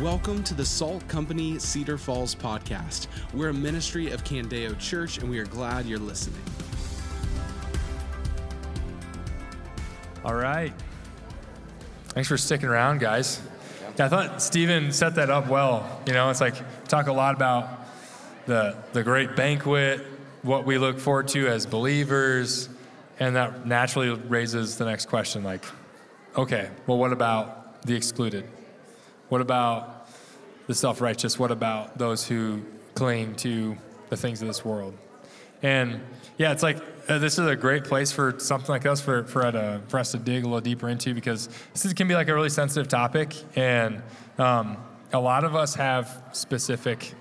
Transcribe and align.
Welcome 0.00 0.42
to 0.44 0.54
the 0.54 0.64
Salt 0.64 1.06
Company 1.08 1.58
Cedar 1.58 1.98
Falls 1.98 2.34
podcast. 2.34 3.06
We're 3.34 3.50
a 3.50 3.54
ministry 3.54 4.10
of 4.12 4.24
Candeo 4.24 4.78
Church, 4.78 5.18
and 5.18 5.28
we 5.28 5.38
are 5.38 5.44
glad 5.44 5.84
you're 5.84 5.98
listening. 5.98 6.40
All 10.24 10.34
right. 10.34 10.72
Thanks 12.08 12.30
for 12.30 12.38
sticking 12.38 12.70
around, 12.70 13.00
guys. 13.00 13.42
Yeah, 13.98 14.06
I 14.06 14.08
thought 14.08 14.40
Stephen 14.40 14.90
set 14.90 15.16
that 15.16 15.28
up 15.28 15.48
well. 15.48 16.00
You 16.06 16.14
know, 16.14 16.30
it's 16.30 16.40
like 16.40 16.54
talk 16.88 17.08
a 17.08 17.12
lot 17.12 17.34
about 17.34 17.68
the 18.46 18.78
the 18.94 19.02
great 19.02 19.36
banquet, 19.36 20.00
what 20.40 20.64
we 20.64 20.78
look 20.78 20.98
forward 20.98 21.28
to 21.28 21.46
as 21.46 21.66
believers, 21.66 22.70
and 23.18 23.36
that 23.36 23.66
naturally 23.66 24.08
raises 24.08 24.78
the 24.78 24.86
next 24.86 25.10
question 25.10 25.44
like, 25.44 25.66
okay, 26.38 26.70
well 26.86 26.96
what 26.96 27.12
about 27.12 27.82
the 27.82 27.94
excluded? 27.94 28.48
What 29.30 29.40
about 29.40 30.08
the 30.66 30.74
self-righteous? 30.74 31.38
What 31.38 31.52
about 31.52 31.96
those 31.96 32.26
who 32.26 32.62
cling 32.94 33.36
to 33.36 33.76
the 34.08 34.16
things 34.16 34.42
of 34.42 34.48
this 34.48 34.64
world? 34.64 34.94
And 35.62 36.00
yeah, 36.36 36.50
it's 36.50 36.64
like 36.64 36.78
uh, 37.08 37.18
this 37.18 37.38
is 37.38 37.46
a 37.46 37.54
great 37.54 37.84
place 37.84 38.10
for 38.10 38.38
something 38.38 38.68
like 38.70 38.86
us 38.86 39.00
for 39.00 39.22
for, 39.24 39.46
uh, 39.46 39.80
for 39.86 40.00
us 40.00 40.10
to 40.12 40.18
dig 40.18 40.42
a 40.42 40.46
little 40.46 40.60
deeper 40.60 40.88
into 40.88 41.14
because 41.14 41.48
this 41.72 41.84
is, 41.84 41.92
can 41.92 42.08
be 42.08 42.14
like 42.14 42.28
a 42.28 42.34
really 42.34 42.48
sensitive 42.48 42.88
topic, 42.88 43.34
and 43.54 44.02
um, 44.38 44.76
a 45.12 45.20
lot 45.20 45.44
of 45.44 45.54
us 45.54 45.76
have 45.76 46.24
specific 46.32 47.14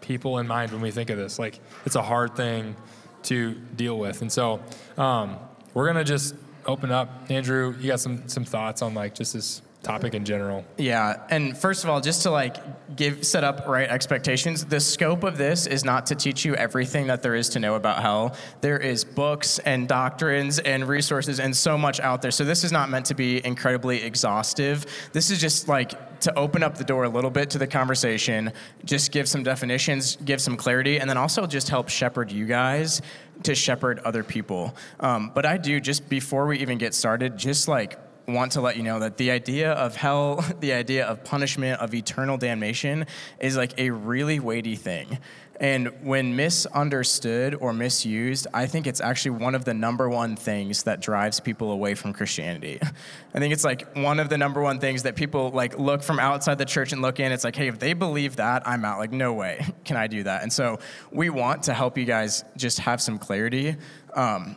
people 0.00 0.38
in 0.38 0.46
mind 0.46 0.70
when 0.70 0.80
we 0.80 0.92
think 0.92 1.10
of 1.10 1.18
this. 1.18 1.36
Like 1.36 1.58
it's 1.84 1.96
a 1.96 2.02
hard 2.02 2.36
thing 2.36 2.76
to 3.24 3.54
deal 3.54 3.98
with, 3.98 4.22
and 4.22 4.30
so 4.30 4.60
um, 4.98 5.36
we're 5.74 5.86
gonna 5.86 6.04
just 6.04 6.36
open 6.64 6.92
up. 6.92 7.28
Andrew, 7.28 7.74
you 7.80 7.88
got 7.88 7.98
some 7.98 8.28
some 8.28 8.44
thoughts 8.44 8.82
on 8.82 8.94
like 8.94 9.16
just 9.16 9.32
this 9.32 9.62
topic 9.86 10.14
in 10.14 10.24
general. 10.24 10.64
Yeah, 10.76 11.22
and 11.30 11.56
first 11.56 11.84
of 11.84 11.90
all, 11.90 12.00
just 12.00 12.22
to 12.22 12.30
like 12.30 12.96
give 12.96 13.24
set 13.24 13.44
up 13.44 13.66
right 13.68 13.88
expectations, 13.88 14.64
the 14.64 14.80
scope 14.80 15.22
of 15.22 15.38
this 15.38 15.66
is 15.66 15.84
not 15.84 16.06
to 16.06 16.14
teach 16.14 16.44
you 16.44 16.54
everything 16.56 17.06
that 17.06 17.22
there 17.22 17.34
is 17.34 17.48
to 17.50 17.60
know 17.60 17.76
about 17.76 18.02
hell. 18.02 18.36
There 18.60 18.78
is 18.78 19.04
books 19.04 19.58
and 19.60 19.86
doctrines 19.86 20.58
and 20.58 20.88
resources 20.88 21.38
and 21.38 21.56
so 21.56 21.78
much 21.78 22.00
out 22.00 22.20
there. 22.20 22.32
So 22.32 22.44
this 22.44 22.64
is 22.64 22.72
not 22.72 22.90
meant 22.90 23.06
to 23.06 23.14
be 23.14 23.44
incredibly 23.46 24.02
exhaustive. 24.02 24.86
This 25.12 25.30
is 25.30 25.40
just 25.40 25.68
like 25.68 26.20
to 26.20 26.36
open 26.36 26.62
up 26.62 26.76
the 26.76 26.84
door 26.84 27.04
a 27.04 27.08
little 27.08 27.30
bit 27.30 27.50
to 27.50 27.58
the 27.58 27.66
conversation, 27.66 28.52
just 28.84 29.12
give 29.12 29.28
some 29.28 29.42
definitions, 29.42 30.16
give 30.24 30.40
some 30.40 30.56
clarity, 30.56 30.98
and 30.98 31.08
then 31.08 31.16
also 31.16 31.46
just 31.46 31.68
help 31.68 31.88
shepherd 31.88 32.32
you 32.32 32.46
guys 32.46 33.02
to 33.42 33.54
shepherd 33.54 33.98
other 34.00 34.24
people. 34.24 34.74
Um, 34.98 35.30
but 35.34 35.46
I 35.46 35.58
do 35.58 35.78
just 35.78 36.08
before 36.08 36.46
we 36.46 36.58
even 36.58 36.78
get 36.78 36.94
started, 36.94 37.36
just 37.36 37.68
like 37.68 37.98
want 38.28 38.52
to 38.52 38.60
let 38.60 38.76
you 38.76 38.82
know 38.82 38.98
that 39.00 39.16
the 39.16 39.30
idea 39.30 39.72
of 39.72 39.96
hell, 39.96 40.44
the 40.60 40.72
idea 40.72 41.06
of 41.06 41.24
punishment, 41.24 41.80
of 41.80 41.94
eternal 41.94 42.36
damnation 42.36 43.06
is 43.38 43.56
like 43.56 43.78
a 43.78 43.90
really 43.90 44.40
weighty 44.40 44.76
thing. 44.76 45.18
And 45.58 45.88
when 46.02 46.36
misunderstood 46.36 47.54
or 47.54 47.72
misused, 47.72 48.46
I 48.52 48.66
think 48.66 48.86
it's 48.86 49.00
actually 49.00 49.38
one 49.38 49.54
of 49.54 49.64
the 49.64 49.72
number 49.72 50.08
one 50.08 50.36
things 50.36 50.82
that 50.82 51.00
drives 51.00 51.40
people 51.40 51.72
away 51.72 51.94
from 51.94 52.12
Christianity. 52.12 52.78
I 53.34 53.38
think 53.38 53.54
it's 53.54 53.64
like 53.64 53.96
one 53.96 54.20
of 54.20 54.28
the 54.28 54.36
number 54.36 54.60
one 54.60 54.80
things 54.80 55.04
that 55.04 55.16
people 55.16 55.50
like 55.50 55.78
look 55.78 56.02
from 56.02 56.18
outside 56.18 56.58
the 56.58 56.66
church 56.66 56.92
and 56.92 57.00
look 57.00 57.20
in. 57.20 57.32
It's 57.32 57.44
like, 57.44 57.56
hey, 57.56 57.68
if 57.68 57.78
they 57.78 57.94
believe 57.94 58.36
that, 58.36 58.68
I'm 58.68 58.84
out. 58.84 58.98
Like, 58.98 59.12
no 59.12 59.32
way 59.32 59.64
can 59.84 59.96
I 59.96 60.08
do 60.08 60.22
that. 60.24 60.42
And 60.42 60.52
so 60.52 60.78
we 61.10 61.30
want 61.30 61.64
to 61.64 61.74
help 61.74 61.96
you 61.96 62.04
guys 62.04 62.44
just 62.56 62.80
have 62.80 63.00
some 63.00 63.18
clarity. 63.18 63.76
Um, 64.14 64.56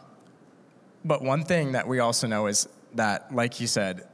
but 1.06 1.24
one 1.24 1.44
thing 1.44 1.72
that 1.74 1.88
we 1.88 2.00
also 2.00 2.28
know 2.28 2.48
is 2.48 2.68
that, 2.96 3.34
like 3.34 3.60
you 3.60 3.68
said, 3.68 4.08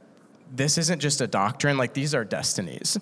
this 0.54 0.78
isn't 0.78 1.00
just 1.00 1.20
a 1.20 1.26
doctrine, 1.26 1.76
like 1.76 1.92
these 1.92 2.14
are 2.14 2.24
destinies. 2.24 2.98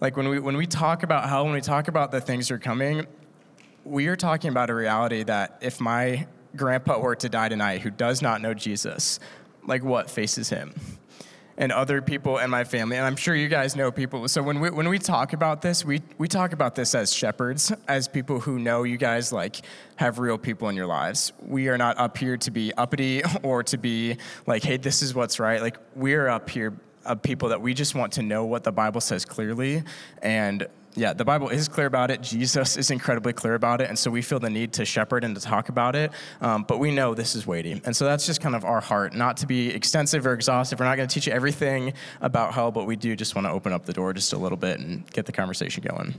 Like 0.00 0.16
when 0.16 0.28
we, 0.28 0.38
when 0.38 0.56
we 0.56 0.66
talk 0.66 1.02
about 1.02 1.28
hell, 1.28 1.44
when 1.44 1.54
we 1.54 1.60
talk 1.60 1.88
about 1.88 2.10
the 2.10 2.20
things 2.20 2.48
that 2.48 2.54
are 2.54 2.58
coming, 2.58 3.06
we 3.84 4.06
are 4.08 4.16
talking 4.16 4.50
about 4.50 4.70
a 4.70 4.74
reality 4.74 5.22
that 5.24 5.58
if 5.60 5.80
my 5.80 6.26
grandpa 6.56 6.98
were 6.98 7.16
to 7.16 7.28
die 7.28 7.48
tonight 7.48 7.80
who 7.80 7.90
does 7.90 8.22
not 8.22 8.40
know 8.40 8.54
Jesus, 8.54 9.18
like 9.66 9.82
what 9.82 10.10
faces 10.10 10.48
him? 10.48 10.74
And 11.62 11.70
other 11.70 12.02
people 12.02 12.38
in 12.38 12.50
my 12.50 12.64
family. 12.64 12.96
And 12.96 13.06
I'm 13.06 13.14
sure 13.14 13.36
you 13.36 13.46
guys 13.46 13.76
know 13.76 13.92
people. 13.92 14.26
So 14.26 14.42
when 14.42 14.58
we, 14.58 14.70
when 14.70 14.88
we 14.88 14.98
talk 14.98 15.32
about 15.32 15.62
this, 15.62 15.84
we, 15.84 16.02
we 16.18 16.26
talk 16.26 16.52
about 16.52 16.74
this 16.74 16.92
as 16.92 17.12
shepherds, 17.12 17.72
as 17.86 18.08
people 18.08 18.40
who 18.40 18.58
know 18.58 18.82
you 18.82 18.96
guys 18.96 19.32
like 19.32 19.64
have 19.94 20.18
real 20.18 20.36
people 20.38 20.68
in 20.70 20.74
your 20.74 20.88
lives. 20.88 21.32
We 21.40 21.68
are 21.68 21.78
not 21.78 21.98
up 21.98 22.18
here 22.18 22.36
to 22.36 22.50
be 22.50 22.74
uppity 22.74 23.22
or 23.44 23.62
to 23.62 23.78
be 23.78 24.16
like, 24.44 24.64
hey, 24.64 24.76
this 24.76 25.02
is 25.02 25.14
what's 25.14 25.38
right. 25.38 25.62
Like 25.62 25.76
we're 25.94 26.26
up 26.26 26.50
here 26.50 26.76
of 27.04 27.22
people 27.22 27.50
that 27.50 27.60
we 27.60 27.74
just 27.74 27.94
want 27.94 28.14
to 28.14 28.22
know 28.22 28.44
what 28.44 28.64
the 28.64 28.72
Bible 28.72 29.00
says 29.00 29.24
clearly 29.24 29.84
and 30.20 30.66
yeah, 30.94 31.12
the 31.12 31.24
Bible 31.24 31.48
is 31.48 31.68
clear 31.68 31.86
about 31.86 32.10
it. 32.10 32.20
Jesus 32.20 32.76
is 32.76 32.90
incredibly 32.90 33.32
clear 33.32 33.54
about 33.54 33.80
it. 33.80 33.88
And 33.88 33.98
so 33.98 34.10
we 34.10 34.20
feel 34.20 34.38
the 34.38 34.50
need 34.50 34.74
to 34.74 34.84
shepherd 34.84 35.24
and 35.24 35.34
to 35.34 35.40
talk 35.40 35.68
about 35.68 35.96
it. 35.96 36.12
Um, 36.40 36.64
but 36.64 36.78
we 36.78 36.90
know 36.90 37.14
this 37.14 37.34
is 37.34 37.46
weighty. 37.46 37.80
And 37.84 37.96
so 37.96 38.04
that's 38.04 38.26
just 38.26 38.40
kind 38.40 38.54
of 38.54 38.64
our 38.64 38.80
heart, 38.80 39.14
not 39.14 39.38
to 39.38 39.46
be 39.46 39.70
extensive 39.70 40.26
or 40.26 40.34
exhaustive. 40.34 40.80
We're 40.80 40.86
not 40.86 40.96
going 40.96 41.08
to 41.08 41.14
teach 41.14 41.26
you 41.26 41.32
everything 41.32 41.94
about 42.20 42.52
hell, 42.52 42.70
but 42.70 42.86
we 42.86 42.96
do 42.96 43.16
just 43.16 43.34
want 43.34 43.46
to 43.46 43.50
open 43.50 43.72
up 43.72 43.86
the 43.86 43.92
door 43.92 44.12
just 44.12 44.32
a 44.32 44.38
little 44.38 44.58
bit 44.58 44.80
and 44.80 45.10
get 45.12 45.24
the 45.24 45.32
conversation 45.32 45.82
going. 45.82 46.14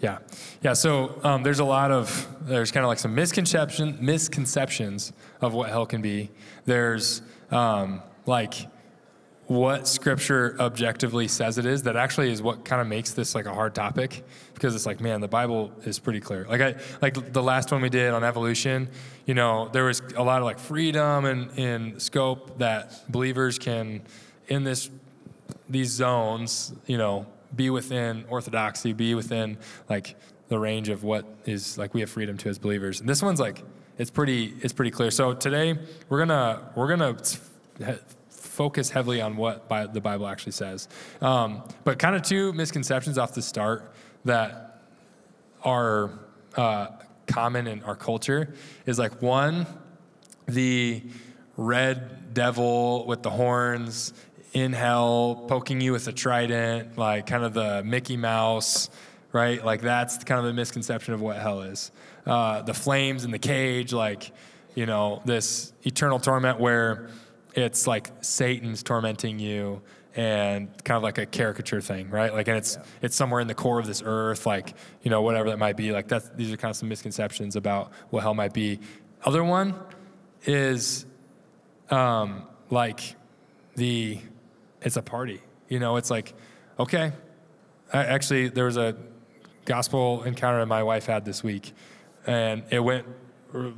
Yeah, 0.00 0.18
yeah. 0.62 0.72
So 0.72 1.20
um, 1.22 1.44
there's 1.44 1.60
a 1.60 1.64
lot 1.64 1.92
of 1.92 2.26
there's 2.42 2.72
kind 2.72 2.84
of 2.84 2.88
like 2.88 2.98
some 2.98 3.14
misconception 3.14 3.98
misconceptions 4.00 5.12
of 5.40 5.54
what 5.54 5.68
hell 5.68 5.86
can 5.86 6.02
be. 6.02 6.30
There's 6.64 7.22
um, 7.52 8.02
like 8.26 8.66
what 9.52 9.86
scripture 9.86 10.56
objectively 10.58 11.28
says 11.28 11.58
it 11.58 11.66
is 11.66 11.82
that 11.82 11.96
actually 11.96 12.30
is 12.30 12.40
what 12.40 12.64
kind 12.64 12.80
of 12.80 12.86
makes 12.86 13.12
this 13.12 13.34
like 13.34 13.46
a 13.46 13.52
hard 13.52 13.74
topic 13.74 14.24
because 14.54 14.74
it's 14.74 14.86
like 14.86 15.00
man 15.00 15.20
the 15.20 15.28
bible 15.28 15.70
is 15.84 15.98
pretty 15.98 16.20
clear. 16.20 16.46
Like 16.48 16.60
i 16.60 16.74
like 17.00 17.32
the 17.32 17.42
last 17.42 17.70
one 17.70 17.82
we 17.82 17.90
did 17.90 18.12
on 18.12 18.24
evolution 18.24 18.88
you 19.26 19.34
know 19.34 19.68
there 19.68 19.84
was 19.84 20.00
a 20.16 20.22
lot 20.22 20.38
of 20.38 20.44
like 20.44 20.58
freedom 20.58 21.24
and 21.24 21.58
in 21.58 22.00
scope 22.00 22.58
that 22.58 23.10
believers 23.10 23.58
can 23.58 24.02
in 24.48 24.64
this 24.64 24.90
these 25.68 25.90
zones 25.90 26.72
you 26.86 26.98
know 26.98 27.26
be 27.54 27.68
within 27.68 28.24
orthodoxy 28.28 28.92
be 28.92 29.14
within 29.14 29.58
like 29.88 30.16
the 30.52 30.58
range 30.58 30.90
of 30.90 31.02
what 31.02 31.24
is 31.46 31.78
like 31.78 31.94
we 31.94 32.00
have 32.00 32.10
freedom 32.10 32.36
to 32.36 32.48
as 32.50 32.58
believers. 32.58 33.00
And 33.00 33.08
this 33.08 33.22
one's 33.22 33.40
like 33.40 33.64
it's 33.96 34.10
pretty 34.10 34.52
it's 34.60 34.74
pretty 34.74 34.90
clear. 34.90 35.10
So 35.10 35.32
today 35.32 35.78
we're 36.10 36.18
gonna 36.18 36.70
we're 36.74 36.88
gonna 36.88 37.16
focus 38.52 38.90
heavily 38.90 39.20
on 39.22 39.36
what 39.36 39.66
the 39.94 40.00
Bible 40.00 40.26
actually 40.26 40.52
says. 40.52 40.86
Um, 41.22 41.62
but 41.84 41.98
kind 41.98 42.14
of 42.14 42.22
two 42.22 42.52
misconceptions 42.52 43.16
off 43.16 43.32
the 43.32 43.40
start 43.40 43.94
that 44.26 44.82
are 45.64 46.10
uh, 46.56 46.88
common 47.26 47.66
in 47.66 47.82
our 47.84 47.96
culture 47.96 48.52
is 48.84 48.98
like 48.98 49.22
one, 49.22 49.66
the 50.46 51.02
red 51.56 52.34
devil 52.34 53.06
with 53.06 53.22
the 53.22 53.30
horns 53.30 54.12
in 54.52 54.74
hell 54.74 55.46
poking 55.48 55.80
you 55.80 55.92
with 55.92 56.06
a 56.08 56.12
trident, 56.12 56.98
like 56.98 57.26
kind 57.26 57.44
of 57.44 57.54
the 57.54 57.82
Mickey 57.84 58.18
Mouse, 58.18 58.90
right? 59.32 59.64
Like 59.64 59.80
that's 59.80 60.22
kind 60.24 60.38
of 60.38 60.44
the 60.44 60.52
misconception 60.52 61.14
of 61.14 61.22
what 61.22 61.38
hell 61.38 61.62
is. 61.62 61.90
Uh, 62.26 62.60
the 62.60 62.74
flames 62.74 63.24
in 63.24 63.30
the 63.30 63.38
cage, 63.38 63.94
like, 63.94 64.30
you 64.74 64.84
know, 64.84 65.22
this 65.24 65.72
eternal 65.84 66.18
torment 66.18 66.60
where 66.60 67.08
it's 67.54 67.86
like 67.86 68.10
Satan's 68.20 68.82
tormenting 68.82 69.38
you 69.38 69.82
and 70.14 70.68
kind 70.84 70.96
of 70.96 71.02
like 71.02 71.18
a 71.18 71.26
caricature 71.26 71.80
thing, 71.80 72.10
right? 72.10 72.32
Like, 72.32 72.48
and 72.48 72.56
it's 72.56 72.76
yeah. 72.76 72.84
it's 73.02 73.16
somewhere 73.16 73.40
in 73.40 73.48
the 73.48 73.54
core 73.54 73.78
of 73.78 73.86
this 73.86 74.02
earth, 74.04 74.46
like 74.46 74.74
you 75.02 75.10
know 75.10 75.22
whatever 75.22 75.50
that 75.50 75.58
might 75.58 75.76
be. 75.76 75.92
Like 75.92 76.08
that's 76.08 76.28
these 76.30 76.52
are 76.52 76.56
kind 76.56 76.70
of 76.70 76.76
some 76.76 76.88
misconceptions 76.88 77.56
about 77.56 77.92
what 78.10 78.22
hell 78.22 78.34
might 78.34 78.52
be. 78.52 78.80
Other 79.24 79.44
one 79.44 79.74
is 80.44 81.06
um, 81.90 82.46
like 82.70 83.16
the 83.76 84.18
it's 84.82 84.96
a 84.96 85.02
party. 85.02 85.40
You 85.68 85.78
know, 85.78 85.96
it's 85.96 86.10
like 86.10 86.34
okay. 86.78 87.12
I, 87.92 88.04
actually, 88.04 88.48
there 88.48 88.64
was 88.64 88.76
a 88.76 88.96
gospel 89.64 90.22
encounter 90.24 90.64
my 90.66 90.82
wife 90.82 91.06
had 91.06 91.24
this 91.24 91.42
week, 91.42 91.72
and 92.26 92.64
it 92.70 92.80
went 92.80 93.06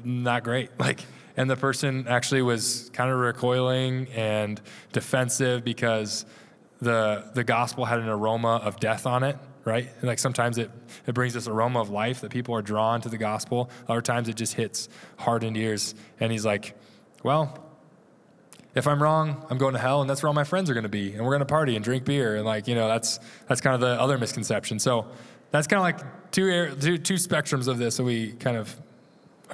not 0.04 0.44
great. 0.44 0.70
Like 0.78 1.04
and 1.36 1.50
the 1.50 1.56
person 1.56 2.06
actually 2.08 2.42
was 2.42 2.90
kind 2.92 3.10
of 3.10 3.18
recoiling 3.18 4.08
and 4.14 4.60
defensive 4.92 5.64
because 5.64 6.26
the 6.80 7.24
the 7.34 7.44
gospel 7.44 7.84
had 7.84 7.98
an 7.98 8.08
aroma 8.08 8.60
of 8.62 8.78
death 8.80 9.06
on 9.06 9.22
it 9.22 9.36
right? 9.64 9.88
And 10.00 10.04
like 10.04 10.18
sometimes 10.18 10.58
it 10.58 10.70
it 11.06 11.14
brings 11.14 11.32
this 11.32 11.48
aroma 11.48 11.80
of 11.80 11.88
life 11.88 12.20
that 12.20 12.30
people 12.30 12.54
are 12.54 12.60
drawn 12.60 13.00
to 13.00 13.08
the 13.08 13.16
gospel. 13.16 13.70
Other 13.88 14.02
times 14.02 14.28
it 14.28 14.36
just 14.36 14.52
hits 14.52 14.90
hardened 15.16 15.56
ears. 15.56 15.94
And 16.20 16.30
he's 16.30 16.44
like 16.44 16.76
well 17.22 17.64
if 18.74 18.88
I'm 18.88 19.00
wrong, 19.00 19.46
I'm 19.50 19.58
going 19.58 19.74
to 19.74 19.78
hell, 19.78 20.00
and 20.00 20.10
that's 20.10 20.22
where 20.22 20.28
all 20.28 20.34
my 20.34 20.44
friends 20.44 20.68
are 20.68 20.74
going 20.74 20.82
to 20.82 20.88
be, 20.88 21.12
and 21.12 21.22
we're 21.22 21.30
going 21.30 21.40
to 21.40 21.46
party 21.46 21.76
and 21.76 21.84
drink 21.84 22.04
beer, 22.04 22.36
and 22.36 22.44
like 22.44 22.66
you 22.66 22.74
know, 22.74 22.88
that's 22.88 23.20
that's 23.48 23.60
kind 23.60 23.74
of 23.74 23.80
the 23.80 24.00
other 24.00 24.18
misconception. 24.18 24.78
So 24.78 25.06
that's 25.50 25.66
kind 25.66 25.78
of 25.78 25.84
like 25.84 26.32
two, 26.32 26.74
two 26.74 26.98
two 26.98 27.14
spectrums 27.14 27.68
of 27.68 27.78
this 27.78 27.96
that 27.98 28.04
we 28.04 28.32
kind 28.32 28.56
of 28.56 28.74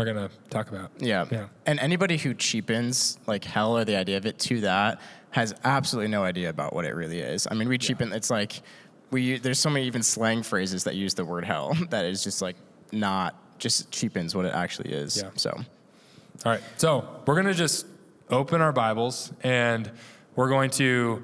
are 0.01 0.05
going 0.05 0.29
to 0.29 0.35
talk 0.49 0.71
about. 0.71 0.91
Yeah. 0.99 1.27
yeah. 1.31 1.49
And 1.67 1.79
anybody 1.81 2.17
who 2.17 2.35
cheapens 2.35 3.19
like 3.27 3.45
hell 3.45 3.77
or 3.77 3.85
the 3.85 3.97
idea 3.97 4.17
of 4.17 4.27
it 4.27 4.39
to 4.41 4.61
that 4.63 5.01
has 5.31 5.55
absolutely 5.65 6.11
no 6.11 6.25
idea 6.25 6.49
about 6.49 6.75
what 6.75 6.85
it 6.85 6.95
really 6.95 7.21
is. 7.21 7.47
I 7.51 7.55
mean, 7.55 7.69
we 7.69 7.79
cheapen, 7.79 8.11
yeah. 8.11 8.17
it's 8.17 8.31
like, 8.31 8.63
we 9.11 9.39
there's 9.39 9.59
so 9.59 9.71
many 9.71 9.87
even 9.87 10.03
slang 10.03 10.43
phrases 10.43 10.85
that 10.85 10.95
use 10.95 11.15
the 11.15 11.25
word 11.25 11.45
hell 11.45 11.77
that 11.91 12.05
is 12.05 12.23
just 12.23 12.43
like 12.43 12.57
not 12.93 13.37
just 13.59 13.91
cheapens 13.91 14.35
what 14.35 14.45
it 14.45 14.55
actually 14.55 14.93
is. 14.93 15.17
Yeah. 15.17 15.31
So 15.35 15.51
All 15.51 16.53
right, 16.53 16.63
so 16.77 17.23
we're 17.27 17.35
going 17.35 17.47
to 17.47 17.55
just 17.55 17.87
open 18.31 18.61
our 18.61 18.73
Bibles 18.73 19.33
and 19.43 19.91
we're 20.37 20.49
going 20.49 20.71
to 20.71 21.23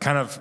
kind 0.00 0.18
of 0.18 0.40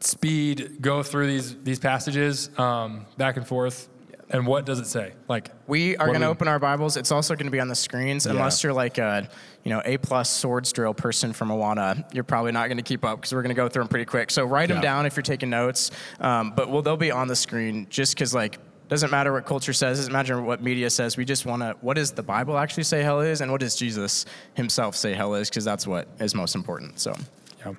speed 0.00 0.78
go 0.80 1.02
through 1.02 1.28
these 1.28 1.56
these 1.62 1.78
passages 1.78 2.50
um, 2.58 3.06
back 3.16 3.36
and 3.36 3.46
forth. 3.46 3.88
And 4.32 4.46
what 4.46 4.64
does 4.64 4.80
it 4.80 4.86
say? 4.86 5.12
Like 5.28 5.50
we 5.66 5.96
are 5.98 6.06
going 6.06 6.20
to 6.20 6.26
we- 6.26 6.30
open 6.30 6.48
our 6.48 6.58
Bibles. 6.58 6.96
It's 6.96 7.12
also 7.12 7.34
going 7.34 7.46
to 7.46 7.52
be 7.52 7.60
on 7.60 7.68
the 7.68 7.74
screens. 7.74 8.26
Unless 8.26 8.64
you're 8.64 8.72
like 8.72 8.98
a 8.98 9.28
you 9.62 9.70
know 9.70 9.82
A 9.84 9.98
plus 9.98 10.30
swords 10.30 10.72
drill 10.72 10.94
person 10.94 11.32
from 11.32 11.50
Awana, 11.50 12.04
you're 12.14 12.24
probably 12.24 12.52
not 12.52 12.68
going 12.68 12.78
to 12.78 12.82
keep 12.82 13.04
up 13.04 13.18
because 13.18 13.32
we're 13.34 13.42
going 13.42 13.54
to 13.54 13.60
go 13.60 13.68
through 13.68 13.82
them 13.82 13.88
pretty 13.88 14.06
quick. 14.06 14.30
So 14.30 14.44
write 14.44 14.70
them 14.70 14.80
down 14.80 15.06
if 15.06 15.16
you're 15.16 15.22
taking 15.22 15.50
notes. 15.50 15.90
Um, 16.18 16.52
but 16.56 16.70
well, 16.70 16.82
they'll 16.82 16.96
be 16.96 17.10
on 17.10 17.28
the 17.28 17.36
screen 17.36 17.86
just 17.90 18.14
because 18.14 18.34
like. 18.34 18.58
Doesn't 18.88 19.10
matter 19.10 19.32
what 19.32 19.46
culture 19.46 19.72
says, 19.72 19.96
doesn't 19.96 20.12
matter 20.12 20.42
what 20.42 20.62
media 20.62 20.90
says. 20.90 21.16
We 21.16 21.24
just 21.24 21.46
want 21.46 21.62
to, 21.62 21.74
what 21.80 21.94
does 21.94 22.10
the 22.10 22.22
Bible 22.22 22.58
actually 22.58 22.82
say 22.82 23.02
hell 23.02 23.22
is, 23.22 23.40
and 23.40 23.50
what 23.50 23.62
does 23.62 23.74
Jesus 23.74 24.26
himself 24.52 24.96
say 24.96 25.14
hell 25.14 25.32
is? 25.32 25.48
Because 25.48 25.64
that's 25.64 25.86
what 25.86 26.08
is 26.20 26.34
most 26.34 26.54
important. 26.54 27.00
So, 27.00 27.16
yeah. 27.64 27.72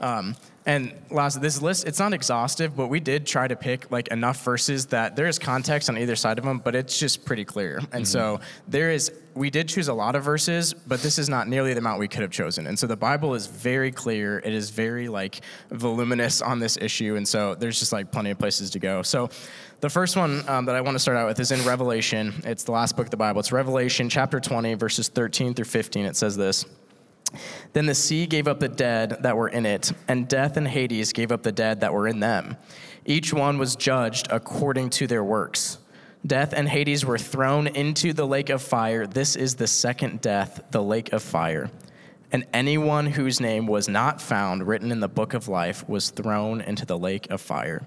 um, 0.00 0.34
and 0.64 0.92
last, 1.10 1.40
this 1.40 1.60
list, 1.60 1.88
it's 1.88 1.98
not 1.98 2.12
exhaustive, 2.12 2.76
but 2.76 2.86
we 2.86 3.00
did 3.00 3.26
try 3.26 3.48
to 3.48 3.56
pick 3.56 3.90
like 3.90 4.08
enough 4.08 4.44
verses 4.44 4.86
that 4.86 5.16
there 5.16 5.26
is 5.26 5.38
context 5.38 5.88
on 5.88 5.98
either 5.98 6.14
side 6.14 6.38
of 6.38 6.44
them, 6.44 6.58
but 6.58 6.76
it's 6.76 6.98
just 6.98 7.24
pretty 7.24 7.44
clear. 7.44 7.80
And 7.92 8.06
so 8.06 8.40
there 8.68 8.92
is, 8.92 9.10
we 9.34 9.50
did 9.50 9.68
choose 9.68 9.88
a 9.88 9.94
lot 9.94 10.14
of 10.14 10.22
verses, 10.22 10.72
but 10.72 11.00
this 11.00 11.18
is 11.18 11.28
not 11.28 11.48
nearly 11.48 11.72
the 11.74 11.80
amount 11.80 11.98
we 11.98 12.06
could 12.06 12.22
have 12.22 12.30
chosen. 12.30 12.68
And 12.68 12.78
so 12.78 12.86
the 12.86 12.96
Bible 12.96 13.34
is 13.34 13.48
very 13.48 13.90
clear. 13.90 14.38
It 14.38 14.52
is 14.52 14.70
very 14.70 15.08
like 15.08 15.40
voluminous 15.70 16.40
on 16.40 16.60
this 16.60 16.76
issue. 16.76 17.16
And 17.16 17.26
so 17.26 17.56
there's 17.56 17.80
just 17.80 17.92
like 17.92 18.12
plenty 18.12 18.30
of 18.30 18.38
places 18.38 18.70
to 18.70 18.78
go. 18.78 19.02
So 19.02 19.30
the 19.80 19.90
first 19.90 20.16
one 20.16 20.48
um, 20.48 20.66
that 20.66 20.76
I 20.76 20.80
want 20.80 20.94
to 20.94 21.00
start 21.00 21.16
out 21.16 21.26
with 21.26 21.40
is 21.40 21.50
in 21.50 21.66
Revelation. 21.66 22.40
It's 22.44 22.62
the 22.62 22.72
last 22.72 22.96
book 22.96 23.06
of 23.06 23.10
the 23.10 23.16
Bible. 23.16 23.40
It's 23.40 23.50
Revelation 23.50 24.08
chapter 24.08 24.38
20, 24.38 24.74
verses 24.74 25.08
13 25.08 25.54
through 25.54 25.64
15. 25.64 26.06
It 26.06 26.14
says 26.14 26.36
this. 26.36 26.66
Then 27.72 27.86
the 27.86 27.94
sea 27.94 28.26
gave 28.26 28.48
up 28.48 28.60
the 28.60 28.68
dead 28.68 29.18
that 29.22 29.36
were 29.36 29.48
in 29.48 29.66
it, 29.66 29.92
and 30.08 30.28
death 30.28 30.56
and 30.56 30.68
Hades 30.68 31.12
gave 31.12 31.32
up 31.32 31.42
the 31.42 31.52
dead 31.52 31.80
that 31.80 31.92
were 31.92 32.08
in 32.08 32.20
them. 32.20 32.56
Each 33.04 33.32
one 33.32 33.58
was 33.58 33.76
judged 33.76 34.28
according 34.30 34.90
to 34.90 35.06
their 35.06 35.24
works. 35.24 35.78
Death 36.24 36.52
and 36.52 36.68
Hades 36.68 37.04
were 37.04 37.18
thrown 37.18 37.66
into 37.66 38.12
the 38.12 38.26
lake 38.26 38.48
of 38.48 38.62
fire. 38.62 39.06
This 39.06 39.34
is 39.34 39.56
the 39.56 39.66
second 39.66 40.20
death, 40.20 40.60
the 40.70 40.82
lake 40.82 41.12
of 41.12 41.22
fire. 41.22 41.70
And 42.30 42.46
anyone 42.52 43.06
whose 43.06 43.40
name 43.40 43.66
was 43.66 43.88
not 43.88 44.20
found 44.20 44.66
written 44.66 44.92
in 44.92 45.00
the 45.00 45.08
book 45.08 45.34
of 45.34 45.48
life 45.48 45.86
was 45.88 46.10
thrown 46.10 46.60
into 46.60 46.86
the 46.86 46.96
lake 46.96 47.28
of 47.30 47.40
fire. 47.40 47.86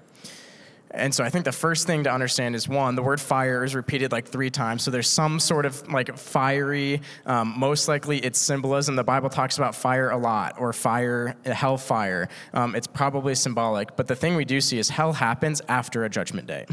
And 0.96 1.14
so 1.14 1.24
I 1.24 1.30
think 1.30 1.44
the 1.44 1.52
first 1.52 1.86
thing 1.86 2.04
to 2.04 2.12
understand 2.12 2.54
is 2.54 2.68
one, 2.68 2.94
the 2.94 3.02
word 3.02 3.20
fire 3.20 3.64
is 3.64 3.74
repeated 3.74 4.12
like 4.12 4.26
three 4.26 4.50
times. 4.50 4.82
So 4.82 4.90
there's 4.90 5.08
some 5.08 5.38
sort 5.38 5.66
of 5.66 5.86
like 5.88 6.16
fiery, 6.16 7.02
um, 7.26 7.54
most 7.56 7.88
likely 7.88 8.18
it's 8.18 8.38
symbolism. 8.38 8.96
The 8.96 9.04
Bible 9.04 9.28
talks 9.28 9.58
about 9.58 9.74
fire 9.74 10.10
a 10.10 10.16
lot, 10.16 10.58
or 10.58 10.72
fire, 10.72 11.36
hellfire. 11.44 12.28
Um, 12.52 12.74
it's 12.74 12.86
probably 12.86 13.34
symbolic. 13.34 13.96
But 13.96 14.06
the 14.06 14.16
thing 14.16 14.36
we 14.36 14.44
do 14.44 14.60
see 14.60 14.78
is 14.78 14.88
hell 14.88 15.12
happens 15.12 15.62
after 15.68 16.04
a 16.04 16.08
judgment 16.08 16.46
day. 16.46 16.66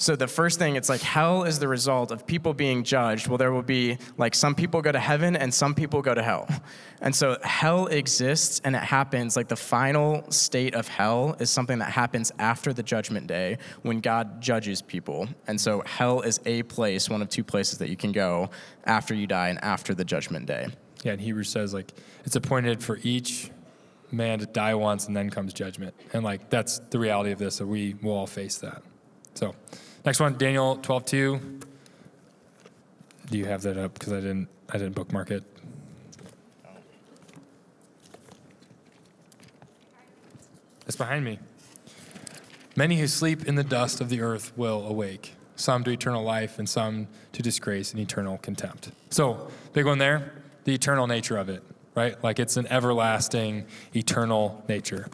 So 0.00 0.16
the 0.16 0.26
first 0.26 0.58
thing, 0.58 0.76
it's 0.76 0.88
like 0.88 1.02
hell 1.02 1.44
is 1.44 1.58
the 1.58 1.68
result 1.68 2.10
of 2.10 2.26
people 2.26 2.54
being 2.54 2.84
judged. 2.84 3.28
Well, 3.28 3.36
there 3.36 3.52
will 3.52 3.62
be 3.62 3.98
like 4.16 4.34
some 4.34 4.54
people 4.54 4.80
go 4.80 4.90
to 4.90 4.98
heaven 4.98 5.36
and 5.36 5.52
some 5.52 5.74
people 5.74 6.00
go 6.00 6.14
to 6.14 6.22
hell. 6.22 6.48
And 7.02 7.14
so 7.14 7.36
hell 7.42 7.86
exists 7.86 8.62
and 8.64 8.74
it 8.74 8.82
happens 8.82 9.36
like 9.36 9.48
the 9.48 9.56
final 9.56 10.24
state 10.30 10.74
of 10.74 10.88
hell 10.88 11.36
is 11.38 11.50
something 11.50 11.80
that 11.80 11.90
happens 11.90 12.32
after 12.38 12.72
the 12.72 12.82
judgment 12.82 13.26
day 13.26 13.58
when 13.82 14.00
God 14.00 14.40
judges 14.40 14.80
people. 14.80 15.28
And 15.46 15.60
so 15.60 15.82
hell 15.84 16.22
is 16.22 16.40
a 16.46 16.62
place, 16.62 17.10
one 17.10 17.20
of 17.20 17.28
two 17.28 17.44
places 17.44 17.78
that 17.80 17.90
you 17.90 17.96
can 17.96 18.12
go 18.12 18.48
after 18.84 19.14
you 19.14 19.26
die 19.26 19.50
and 19.50 19.62
after 19.62 19.94
the 19.94 20.06
judgment 20.06 20.46
day. 20.46 20.68
Yeah, 21.04 21.12
and 21.12 21.20
Hebrews 21.20 21.50
says 21.50 21.74
like 21.74 21.92
it's 22.24 22.36
appointed 22.36 22.82
for 22.82 22.98
each 23.02 23.50
man 24.10 24.38
to 24.38 24.46
die 24.46 24.74
once 24.76 25.08
and 25.08 25.14
then 25.14 25.28
comes 25.28 25.52
judgment. 25.52 25.94
And 26.14 26.24
like 26.24 26.48
that's 26.48 26.78
the 26.88 26.98
reality 26.98 27.32
of 27.32 27.38
this, 27.38 27.58
that 27.58 27.66
we 27.66 27.96
will 28.00 28.12
all 28.12 28.26
face 28.26 28.56
that. 28.58 28.82
So 29.34 29.54
next 30.04 30.20
one, 30.20 30.36
Daniel 30.38 30.76
12 30.76 31.04
2. 31.04 31.40
Do 33.30 33.38
you 33.38 33.44
have 33.44 33.62
that 33.62 33.76
up? 33.76 33.94
Because 33.94 34.12
I 34.12 34.20
didn't 34.20 34.48
I 34.68 34.74
didn't 34.74 34.94
bookmark 34.94 35.30
it. 35.30 35.44
It's 40.86 40.96
behind 40.96 41.24
me. 41.24 41.38
Many 42.76 42.98
who 42.98 43.06
sleep 43.06 43.46
in 43.46 43.54
the 43.54 43.64
dust 43.64 44.00
of 44.00 44.08
the 44.08 44.20
earth 44.20 44.52
will 44.56 44.86
awake, 44.86 45.34
some 45.54 45.84
to 45.84 45.90
eternal 45.90 46.22
life 46.24 46.58
and 46.58 46.68
some 46.68 47.08
to 47.32 47.42
disgrace 47.42 47.92
and 47.92 48.00
eternal 48.00 48.38
contempt. 48.38 48.90
So, 49.10 49.50
big 49.72 49.86
one 49.86 49.98
there, 49.98 50.32
the 50.64 50.74
eternal 50.74 51.06
nature 51.06 51.36
of 51.36 51.48
it, 51.48 51.62
right? 51.94 52.22
Like 52.24 52.38
it's 52.38 52.56
an 52.56 52.66
everlasting, 52.68 53.66
eternal 53.94 54.64
nature. 54.68 55.08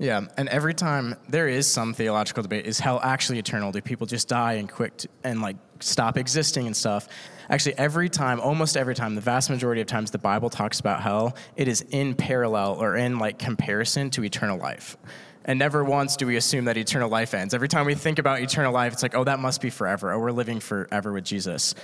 Yeah, 0.00 0.22
and 0.38 0.48
every 0.48 0.72
time 0.72 1.14
there 1.28 1.46
is 1.46 1.66
some 1.66 1.92
theological 1.92 2.42
debate, 2.42 2.64
is 2.64 2.80
hell 2.80 3.00
actually 3.04 3.38
eternal? 3.38 3.70
Do 3.70 3.82
people 3.82 4.06
just 4.06 4.28
die 4.28 4.54
and 4.54 4.66
quick 4.66 5.04
and 5.22 5.42
like 5.42 5.56
stop 5.80 6.16
existing 6.16 6.66
and 6.66 6.74
stuff? 6.74 7.06
Actually, 7.50 7.76
every 7.76 8.08
time, 8.08 8.40
almost 8.40 8.78
every 8.78 8.94
time, 8.94 9.14
the 9.14 9.20
vast 9.20 9.50
majority 9.50 9.82
of 9.82 9.86
times 9.86 10.10
the 10.10 10.16
Bible 10.16 10.48
talks 10.48 10.80
about 10.80 11.02
hell, 11.02 11.36
it 11.54 11.68
is 11.68 11.82
in 11.90 12.14
parallel 12.14 12.76
or 12.80 12.96
in 12.96 13.18
like 13.18 13.38
comparison 13.38 14.08
to 14.08 14.24
eternal 14.24 14.56
life. 14.56 14.96
And 15.44 15.58
never 15.58 15.84
once 15.84 16.16
do 16.16 16.26
we 16.26 16.36
assume 16.36 16.64
that 16.64 16.78
eternal 16.78 17.10
life 17.10 17.34
ends. 17.34 17.52
Every 17.52 17.68
time 17.68 17.84
we 17.84 17.94
think 17.94 18.18
about 18.18 18.40
eternal 18.40 18.72
life, 18.72 18.94
it's 18.94 19.02
like, 19.02 19.14
oh, 19.14 19.24
that 19.24 19.38
must 19.38 19.60
be 19.60 19.68
forever. 19.68 20.12
Oh, 20.12 20.18
we're 20.18 20.32
living 20.32 20.60
forever 20.60 21.12
with 21.12 21.24
Jesus. 21.24 21.74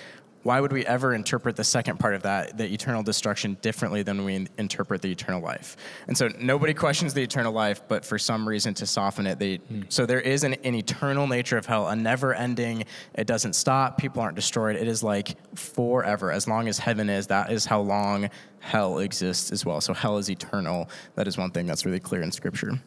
Why 0.46 0.60
would 0.60 0.72
we 0.72 0.86
ever 0.86 1.12
interpret 1.12 1.56
the 1.56 1.64
second 1.64 1.98
part 1.98 2.14
of 2.14 2.22
that, 2.22 2.56
the 2.56 2.72
eternal 2.72 3.02
destruction, 3.02 3.56
differently 3.62 4.04
than 4.04 4.24
we 4.24 4.46
interpret 4.58 5.02
the 5.02 5.10
eternal 5.10 5.42
life? 5.42 5.76
And 6.06 6.16
so 6.16 6.28
nobody 6.38 6.72
questions 6.72 7.12
the 7.12 7.22
eternal 7.24 7.50
life, 7.50 7.82
but 7.88 8.04
for 8.04 8.16
some 8.16 8.48
reason 8.48 8.72
to 8.74 8.86
soften 8.86 9.26
it, 9.26 9.40
they 9.40 9.56
hmm. 9.56 9.82
so 9.88 10.06
there 10.06 10.20
is 10.20 10.44
an, 10.44 10.54
an 10.54 10.76
eternal 10.76 11.26
nature 11.26 11.58
of 11.58 11.66
hell, 11.66 11.88
a 11.88 11.96
never-ending. 11.96 12.84
It 13.14 13.26
doesn't 13.26 13.54
stop. 13.54 13.98
People 13.98 14.22
aren't 14.22 14.36
destroyed. 14.36 14.76
It 14.76 14.86
is 14.86 15.02
like 15.02 15.34
forever, 15.56 16.30
as 16.30 16.46
long 16.46 16.68
as 16.68 16.78
heaven 16.78 17.10
is. 17.10 17.26
That 17.26 17.50
is 17.50 17.66
how 17.66 17.80
long 17.80 18.30
hell 18.60 19.00
exists 19.00 19.50
as 19.50 19.66
well. 19.66 19.80
So 19.80 19.94
hell 19.94 20.16
is 20.16 20.30
eternal. 20.30 20.88
That 21.16 21.26
is 21.26 21.36
one 21.36 21.50
thing 21.50 21.66
that's 21.66 21.84
really 21.84 21.98
clear 21.98 22.22
in 22.22 22.30
Scripture. 22.30 22.78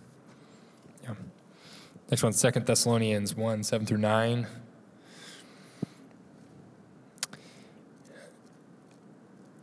Yeah. 1.04 1.16
Next 2.10 2.24
one, 2.24 2.32
2 2.32 2.52
Thessalonians 2.62 3.36
1 3.36 3.64
7 3.64 3.86
through 3.86 3.98
9. 3.98 4.48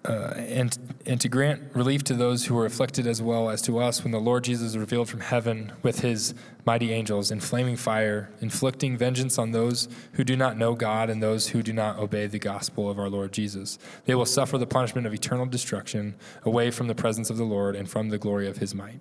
Uh, 0.07 0.35
and, 0.37 0.79
and 1.05 1.21
to 1.21 1.29
grant 1.29 1.61
relief 1.75 2.05
to 2.05 2.15
those 2.15 2.47
who 2.47 2.57
are 2.57 2.65
afflicted 2.65 3.09
as 3.09 3.21
well 3.21 3.51
as 3.51 3.61
to 3.61 3.77
us 3.79 4.05
when 4.05 4.13
the 4.13 4.21
Lord 4.21 4.45
Jesus 4.45 4.69
is 4.69 4.79
revealed 4.79 5.09
from 5.09 5.19
heaven 5.19 5.73
with 5.83 5.99
his 5.99 6.33
mighty 6.65 6.93
angels 6.93 7.33
in 7.33 7.41
flaming 7.41 7.75
fire, 7.75 8.31
inflicting 8.41 8.97
vengeance 8.97 9.37
on 9.37 9.51
those 9.51 9.89
who 10.13 10.23
do 10.23 10.37
not 10.37 10.57
know 10.57 10.75
God 10.75 11.11
and 11.11 11.21
those 11.21 11.49
who 11.49 11.61
do 11.61 11.73
not 11.73 11.99
obey 11.99 12.29
the 12.29 12.39
gospel 12.39 12.89
of 12.89 13.01
our 13.01 13.09
Lord 13.09 13.33
Jesus. 13.33 13.81
They 14.05 14.15
will 14.15 14.27
suffer 14.27 14.59
the 14.59 14.67
punishment 14.67 15.09
of 15.09 15.15
eternal 15.15 15.45
destruction 15.45 16.15
away 16.45 16.71
from 16.71 16.87
the 16.87 16.95
presence 16.95 17.29
of 17.29 17.37
the 17.37 17.45
Lord 17.45 17.75
and 17.75 17.91
from 17.91 18.11
the 18.11 18.19
glory 18.19 18.47
of 18.47 18.59
his 18.59 18.77
might. 18.77 19.01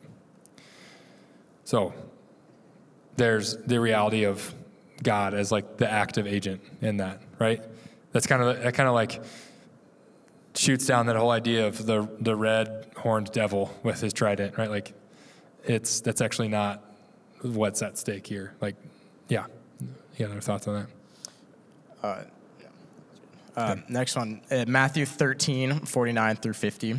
So, 1.65 1.93
there's 3.15 3.57
the 3.57 3.79
reality 3.79 4.23
of 4.23 4.55
God 5.03 5.35
as 5.35 5.51
like 5.51 5.77
the 5.77 5.91
active 5.91 6.25
agent 6.25 6.61
in 6.81 6.97
that, 6.97 7.21
right? 7.37 7.61
That's 8.11 8.25
kind 8.25 8.41
of 8.41 8.63
that 8.63 8.73
kind 8.73 8.89
of 8.89 8.95
like 8.95 9.21
shoots 10.55 10.85
down 10.85 11.05
that 11.07 11.15
whole 11.15 11.31
idea 11.31 11.67
of 11.67 11.85
the 11.85 12.07
the 12.19 12.35
red 12.35 12.87
horned 12.97 13.31
devil 13.31 13.73
with 13.83 14.01
his 14.01 14.13
trident, 14.13 14.57
right? 14.57 14.69
Like 14.69 14.93
it's 15.63 16.01
that's 16.01 16.21
actually 16.21 16.47
not 16.47 16.83
what's 17.41 17.81
at 17.81 17.97
stake 17.97 18.27
here. 18.27 18.53
Like, 18.61 18.75
yeah, 19.27 19.45
you 19.79 19.87
got 20.19 20.31
other 20.31 20.41
thoughts 20.41 20.67
on 20.67 20.73
that? 20.75 20.87
Uh, 23.55 23.75
next 23.87 24.15
one, 24.15 24.41
uh, 24.51 24.65
Matthew 24.67 25.05
13, 25.05 25.79
49 25.85 26.35
through 26.35 26.53
50. 26.53 26.91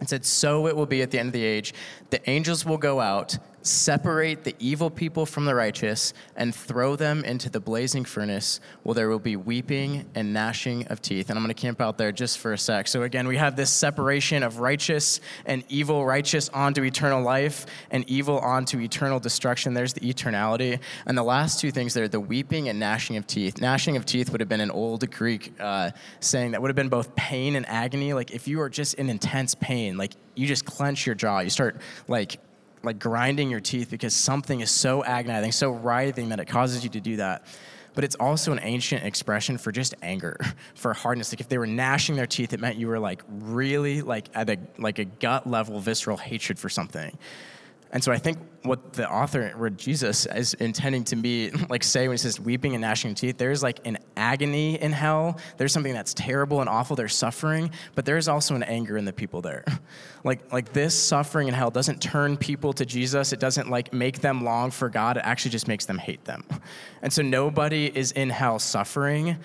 It 0.00 0.08
said, 0.08 0.24
So 0.24 0.66
it 0.66 0.76
will 0.76 0.86
be 0.86 1.02
at 1.02 1.10
the 1.10 1.18
end 1.18 1.28
of 1.28 1.32
the 1.32 1.44
age. 1.44 1.72
The 2.10 2.28
angels 2.28 2.66
will 2.66 2.78
go 2.78 3.00
out, 3.00 3.38
separate 3.62 4.44
the 4.44 4.54
evil 4.58 4.90
people 4.90 5.26
from 5.26 5.44
the 5.44 5.54
righteous, 5.54 6.12
and 6.36 6.54
throw 6.54 6.96
them 6.96 7.24
into 7.24 7.48
the 7.48 7.60
blazing 7.60 8.04
furnace, 8.04 8.60
where 8.82 8.94
there 8.94 9.08
will 9.08 9.18
be 9.18 9.36
weeping 9.36 10.04
and 10.14 10.32
gnashing 10.32 10.86
of 10.88 11.00
teeth. 11.00 11.30
And 11.30 11.38
I'm 11.38 11.44
going 11.44 11.54
to 11.54 11.60
camp 11.60 11.80
out 11.80 11.98
there 11.98 12.12
just 12.12 12.38
for 12.38 12.52
a 12.52 12.58
sec. 12.58 12.88
So, 12.88 13.02
again, 13.02 13.26
we 13.26 13.36
have 13.36 13.56
this 13.56 13.70
separation 13.70 14.42
of 14.42 14.58
righteous 14.58 15.20
and 15.46 15.64
evil, 15.68 16.04
righteous 16.04 16.48
onto 16.50 16.82
eternal 16.84 17.22
life, 17.22 17.66
and 17.90 18.08
evil 18.08 18.38
onto 18.38 18.80
eternal 18.80 19.20
destruction. 19.20 19.74
There's 19.74 19.92
the 19.92 20.00
eternality. 20.00 20.80
And 21.06 21.16
the 21.16 21.22
last 21.22 21.60
two 21.60 21.70
things 21.70 21.94
there, 21.94 22.08
the 22.08 22.20
weeping 22.20 22.68
and 22.68 22.78
gnashing 22.78 23.16
of 23.16 23.26
teeth. 23.26 23.60
Gnashing 23.60 23.96
of 23.96 24.04
teeth 24.04 24.30
would 24.30 24.40
have 24.40 24.48
been 24.48 24.60
an 24.60 24.70
old 24.70 25.08
Greek 25.10 25.52
uh, 25.60 25.90
saying 26.20 26.52
that 26.52 26.62
would 26.62 26.68
have 26.68 26.76
been 26.76 26.88
both 26.88 27.14
pain 27.16 27.56
and 27.56 27.66
agony. 27.68 28.12
Like, 28.12 28.32
if 28.32 28.48
you 28.48 28.60
are 28.60 28.68
just 28.68 28.94
in 28.94 29.08
intense 29.08 29.54
pain, 29.54 29.96
like, 29.96 30.12
you 30.34 30.46
just 30.46 30.64
clench 30.64 31.06
your 31.06 31.14
jaw, 31.14 31.40
you 31.40 31.50
start, 31.50 31.76
like, 32.08 32.38
like 32.82 32.98
grinding 32.98 33.50
your 33.50 33.60
teeth 33.60 33.90
because 33.90 34.14
something 34.14 34.60
is 34.60 34.70
so 34.70 35.04
agonizing, 35.04 35.52
so 35.52 35.70
writhing 35.70 36.30
that 36.30 36.40
it 36.40 36.46
causes 36.46 36.84
you 36.84 36.90
to 36.90 37.00
do 37.00 37.16
that. 37.16 37.46
But 37.94 38.04
it's 38.04 38.14
also 38.14 38.52
an 38.52 38.60
ancient 38.62 39.04
expression 39.04 39.58
for 39.58 39.70
just 39.70 39.94
anger, 40.02 40.38
for 40.74 40.94
hardness. 40.94 41.32
Like 41.32 41.40
if 41.40 41.48
they 41.48 41.58
were 41.58 41.66
gnashing 41.66 42.16
their 42.16 42.26
teeth, 42.26 42.52
it 42.52 42.60
meant 42.60 42.76
you 42.76 42.88
were 42.88 42.98
like 42.98 43.22
really 43.28 44.02
like 44.02 44.28
at 44.34 44.48
a 44.48 44.58
like 44.78 44.98
a 44.98 45.04
gut 45.04 45.46
level 45.46 45.78
visceral 45.78 46.16
hatred 46.16 46.58
for 46.58 46.68
something. 46.68 47.16
And 47.92 48.02
so 48.02 48.10
I 48.10 48.16
think 48.16 48.38
what 48.62 48.94
the 48.94 49.10
author, 49.10 49.52
or 49.58 49.68
Jesus, 49.68 50.24
is 50.24 50.54
intending 50.54 51.04
to 51.04 51.16
be 51.16 51.50
like 51.68 51.84
say 51.84 52.08
when 52.08 52.14
he 52.14 52.18
says 52.18 52.40
weeping 52.40 52.74
and 52.74 52.80
gnashing 52.80 53.14
teeth, 53.14 53.36
there's 53.36 53.62
like 53.62 53.86
an 53.86 53.98
agony 54.16 54.80
in 54.80 54.92
hell. 54.92 55.38
There's 55.58 55.72
something 55.72 55.92
that's 55.92 56.14
terrible 56.14 56.60
and 56.60 56.70
awful. 56.70 56.96
There's 56.96 57.14
suffering, 57.14 57.70
but 57.94 58.06
there's 58.06 58.28
also 58.28 58.54
an 58.54 58.62
anger 58.62 58.96
in 58.96 59.04
the 59.04 59.12
people 59.12 59.42
there. 59.42 59.64
Like 60.24 60.52
like 60.52 60.72
this 60.72 60.96
suffering 60.96 61.48
in 61.48 61.54
hell 61.54 61.72
doesn't 61.72 62.00
turn 62.00 62.36
people 62.36 62.72
to 62.74 62.86
Jesus. 62.86 63.32
It 63.32 63.40
doesn't 63.40 63.68
like 63.68 63.92
make 63.92 64.20
them 64.20 64.44
long 64.44 64.70
for 64.70 64.88
God. 64.88 65.16
It 65.16 65.24
actually 65.24 65.50
just 65.50 65.66
makes 65.66 65.84
them 65.86 65.98
hate 65.98 66.24
them. 66.24 66.44
And 67.02 67.12
so 67.12 67.22
nobody 67.22 67.90
is 67.92 68.12
in 68.12 68.30
hell 68.30 68.60
suffering 68.60 69.38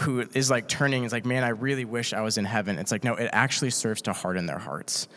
who 0.00 0.20
is 0.34 0.50
like 0.50 0.68
turning 0.68 1.04
is 1.04 1.12
like, 1.12 1.24
man, 1.24 1.44
I 1.44 1.48
really 1.48 1.84
wish 1.84 2.12
I 2.12 2.20
was 2.20 2.38
in 2.38 2.44
heaven. 2.44 2.78
It's 2.78 2.92
like, 2.92 3.04
no, 3.04 3.14
it 3.14 3.30
actually 3.32 3.70
serves 3.70 4.02
to 4.02 4.12
harden 4.12 4.46
their 4.46 4.58
hearts. 4.58 5.08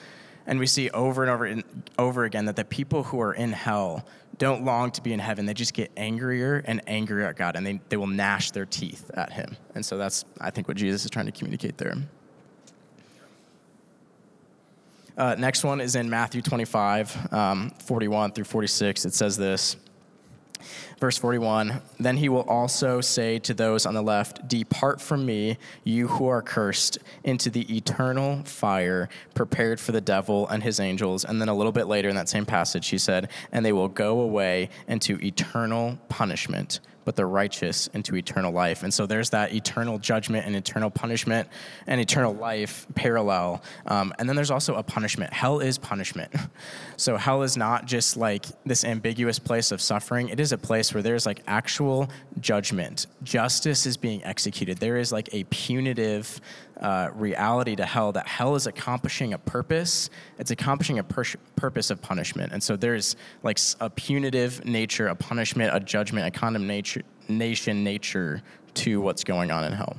And 0.47 0.59
we 0.59 0.65
see 0.65 0.89
over 0.89 1.23
and 1.23 1.31
over 1.31 1.45
and 1.45 1.63
over 1.97 2.23
again 2.23 2.45
that 2.45 2.55
the 2.55 2.65
people 2.65 3.03
who 3.03 3.21
are 3.21 3.33
in 3.33 3.51
hell 3.51 4.05
don't 4.37 4.65
long 4.65 4.89
to 4.91 5.03
be 5.03 5.13
in 5.13 5.19
heaven. 5.19 5.45
They 5.45 5.53
just 5.53 5.73
get 5.73 5.91
angrier 5.95 6.63
and 6.65 6.81
angrier 6.87 7.27
at 7.27 7.35
God, 7.35 7.55
and 7.55 7.65
they, 7.65 7.79
they 7.89 7.97
will 7.97 8.07
gnash 8.07 8.51
their 8.51 8.65
teeth 8.65 9.11
at 9.13 9.31
Him. 9.31 9.55
And 9.75 9.85
so 9.85 9.97
that's, 9.97 10.25
I 10.39 10.49
think, 10.49 10.67
what 10.67 10.77
Jesus 10.77 11.05
is 11.05 11.11
trying 11.11 11.27
to 11.27 11.31
communicate 11.31 11.77
there. 11.77 11.93
Uh, 15.15 15.35
next 15.37 15.63
one 15.63 15.79
is 15.79 15.95
in 15.95 16.09
Matthew 16.09 16.41
25, 16.41 17.31
um, 17.31 17.69
41 17.85 18.31
through 18.31 18.45
46. 18.45 19.05
It 19.05 19.13
says 19.13 19.37
this. 19.37 19.75
Verse 20.99 21.17
41 21.17 21.81
Then 21.99 22.17
he 22.17 22.29
will 22.29 22.41
also 22.41 23.01
say 23.01 23.39
to 23.39 23.53
those 23.53 23.85
on 23.85 23.93
the 23.93 24.01
left, 24.01 24.47
Depart 24.47 25.01
from 25.01 25.25
me, 25.25 25.57
you 25.83 26.07
who 26.07 26.27
are 26.27 26.41
cursed, 26.41 26.97
into 27.23 27.49
the 27.49 27.75
eternal 27.75 28.43
fire 28.43 29.09
prepared 29.33 29.79
for 29.79 29.91
the 29.91 30.01
devil 30.01 30.47
and 30.47 30.63
his 30.63 30.79
angels. 30.79 31.25
And 31.25 31.41
then 31.41 31.49
a 31.49 31.55
little 31.55 31.71
bit 31.71 31.87
later 31.87 32.09
in 32.09 32.15
that 32.15 32.29
same 32.29 32.45
passage, 32.45 32.89
he 32.89 32.97
said, 32.97 33.29
And 33.51 33.65
they 33.65 33.73
will 33.73 33.89
go 33.89 34.21
away 34.21 34.69
into 34.87 35.17
eternal 35.23 35.97
punishment 36.09 36.79
but 37.11 37.17
the 37.17 37.25
righteous 37.25 37.87
into 37.87 38.15
eternal 38.15 38.53
life. 38.53 38.83
And 38.83 38.93
so 38.93 39.05
there's 39.05 39.31
that 39.31 39.53
eternal 39.53 39.99
judgment 39.99 40.45
and 40.45 40.55
eternal 40.55 40.89
punishment 40.89 41.49
and 41.85 41.99
eternal 41.99 42.33
life 42.33 42.87
parallel. 42.95 43.61
Um, 43.85 44.13
and 44.17 44.29
then 44.29 44.37
there's 44.37 44.49
also 44.49 44.75
a 44.75 44.83
punishment. 44.83 45.33
Hell 45.33 45.59
is 45.59 45.77
punishment. 45.77 46.33
So 46.97 47.17
hell 47.17 47.41
is 47.41 47.57
not 47.57 47.87
just 47.87 48.15
like 48.15 48.45
this 48.63 48.85
ambiguous 48.85 49.39
place 49.39 49.71
of 49.71 49.81
suffering, 49.81 50.29
it 50.29 50.39
is 50.39 50.51
a 50.51 50.57
place 50.57 50.93
where 50.93 51.01
there's 51.01 51.25
like 51.25 51.41
actual 51.47 52.11
judgment. 52.39 53.07
Justice 53.23 53.87
is 53.87 53.97
being 53.97 54.23
executed. 54.23 54.77
There 54.77 54.97
is 54.97 55.11
like 55.11 55.33
a 55.33 55.43
punitive 55.45 56.39
uh, 56.81 57.09
reality 57.13 57.75
to 57.75 57.85
hell 57.85 58.11
that 58.11 58.27
hell 58.27 58.55
is 58.55 58.67
accomplishing 58.67 59.33
a 59.33 59.37
purpose. 59.37 60.09
It's 60.39 60.51
accomplishing 60.51 60.99
a 60.99 61.03
pur- 61.03 61.25
purpose 61.55 61.91
of 61.91 62.01
punishment. 62.01 62.51
And 62.53 62.61
so 62.61 62.75
there's 62.75 63.15
like 63.43 63.59
a 63.79 63.89
punitive 63.89 64.65
nature, 64.65 65.07
a 65.07 65.15
punishment, 65.15 65.75
a 65.75 65.79
judgment, 65.79 66.27
a 66.27 66.31
condemnation 66.31 67.00
nature 67.37 68.41
to 68.75 69.01
what's 69.01 69.23
going 69.23 69.51
on 69.51 69.63
in 69.65 69.73
hell. 69.73 69.97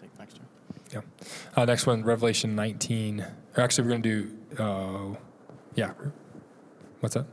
Take 0.00 0.18
next 0.18 0.38
one. 0.38 0.48
Yeah. 0.92 1.00
Uh, 1.56 1.64
next 1.64 1.86
one, 1.86 2.04
Revelation 2.04 2.54
19. 2.54 3.20
Or 3.56 3.62
actually, 3.62 3.84
we're 3.84 3.90
going 3.90 4.02
to 4.02 4.22
do, 4.22 4.62
uh, 4.62 5.16
yeah. 5.74 5.92
What's 7.00 7.14
that? 7.14 7.26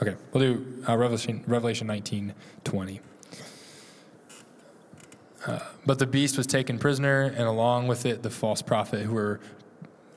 Okay, 0.00 0.16
we'll 0.32 0.54
do 0.54 0.84
uh, 0.88 0.96
Revelation, 0.96 1.42
Revelation 1.46 1.86
19, 1.86 2.34
20. 2.64 3.00
Uh, 5.46 5.58
but 5.86 5.98
the 5.98 6.06
beast 6.06 6.36
was 6.36 6.46
taken 6.46 6.78
prisoner, 6.78 7.22
and 7.22 7.42
along 7.42 7.88
with 7.88 8.06
it, 8.06 8.22
the 8.22 8.30
false 8.30 8.62
prophet 8.62 9.02
who 9.02 9.14
were 9.14 9.40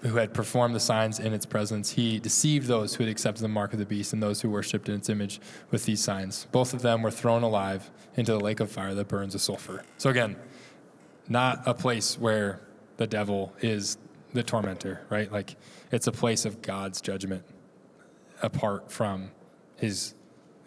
who 0.01 0.15
had 0.15 0.34
performed 0.34 0.74
the 0.74 0.79
signs 0.79 1.20
in 1.20 1.34
its 1.34 1.46
presence. 1.46 1.91
He 1.91 2.20
deceived 2.20 2.67
those 2.67 2.96
who 2.96 3.03
had 3.03 3.12
accepted 3.12 3.43
the 3.43 3.48
mark 3.48 3.74
of 3.74 3.79
the 3.79 3.86
beast 3.86 4.13
and 4.13 4.22
those 4.22 4.41
who 4.41 4.50
worshipped 4.50 4.89
in 4.89 4.96
its 4.96 5.10
image 5.10 5.39
with 5.70 5.86
these 5.86 6.03
signs. 6.03 6.48
Both 6.51 6.74
of 6.74 6.81
them 6.81 7.01
were 7.01 7.12
thrown 7.12 7.43
alive 7.43 7.91
into 8.15 8.31
the 8.31 8.39
lake 8.39 8.60
of 8.60 8.72
fire 8.72 8.96
that 8.96 9.08
burns 9.08 9.34
with 9.34 9.43
sulfur. 9.43 9.84
So 9.98 10.10
again, 10.10 10.36
not 11.29 11.62
a 11.65 11.74
place 11.74 12.17
where 12.17 12.62
the 12.98 13.08
devil 13.08 13.53
is 13.62 13.98
the 14.34 14.43
tormentor, 14.43 15.01
right? 15.10 15.31
Like 15.31 15.55
it's 15.91 16.08
a 16.08 16.12
place 16.12 16.46
of 16.46 16.62
God's 16.62 17.00
judgment 17.00 17.43
apart 18.41 18.91
from 18.91 19.31
his 19.75 20.15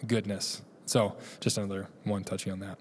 goodness. 0.07 0.63
So 0.87 1.17
just 1.41 1.59
another 1.59 1.89
one 2.05 2.25
touching 2.25 2.53
on 2.53 2.61
that. 2.61 2.79